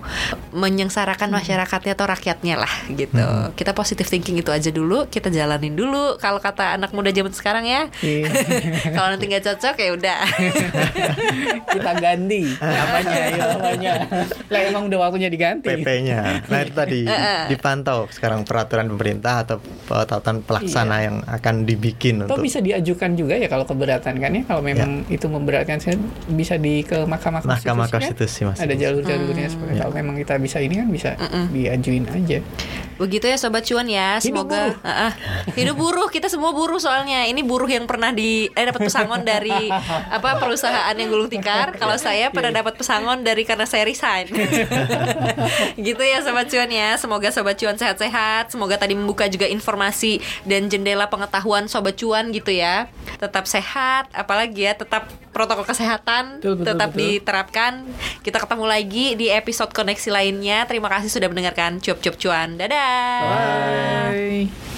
[0.56, 3.22] menyengsarakan masyarakatnya atau rakyatnya lah gitu.
[3.54, 6.18] Kita positive thinking itu aja dulu, kita jalanin dulu.
[6.18, 8.30] Kalau kata anak muda zaman sekarang ya, Iya.
[8.96, 10.20] kalau nanti nggak cocok ya udah.
[11.76, 13.94] kita ganti namanya ya namanya.
[14.50, 15.68] Lah emang udah waktunya diganti.
[15.72, 16.46] PP-nya.
[16.46, 17.00] Nah itu tadi
[17.52, 19.58] dipantau sekarang peraturan pemerintah atau
[19.88, 24.44] peraturan pelaksana yang akan dibikin Atau untuk bisa diajukan juga ya kalau keberatan kan ya
[24.46, 25.96] kalau memang itu memberatkan saya
[26.28, 27.66] bisa di ke Mahkamah Konstitusi.
[27.66, 27.94] Mahkamah kan?
[28.02, 28.58] Konstitusi mas.
[28.60, 29.82] Ada jalur-jalurnya seperti Ya.
[29.82, 31.10] kalau memang kita bisa ini kan bisa
[31.52, 32.40] diajuin aja.
[32.96, 34.18] Begitu ya sobat cuan ya.
[34.18, 34.76] Hidup Semoga buruh.
[34.82, 35.12] Ah, ah.
[35.52, 36.08] hidup buruh.
[36.08, 37.15] Kita semua buruh soalnya.
[37.24, 39.72] Ini buruh yang pernah di eh dapat pesangon dari
[40.20, 41.80] apa perusahaan yang gulung tikar.
[41.80, 44.28] Kalau saya pernah dapat pesangon dari karena saya resign.
[45.88, 47.00] gitu ya sobat cuan ya.
[47.00, 48.52] Semoga sobat cuan sehat-sehat.
[48.52, 52.92] Semoga tadi membuka juga informasi dan jendela pengetahuan sobat cuan gitu ya.
[53.16, 57.00] Tetap sehat, apalagi ya tetap protokol kesehatan Betul, betul, tetap betul.
[57.04, 57.74] diterapkan.
[58.24, 60.64] Kita ketemu lagi di episode koneksi lainnya.
[60.66, 62.56] Terima kasih sudah mendengarkan cuap-cuap cuan.
[62.56, 63.20] Dadah.
[63.22, 64.75] Bye.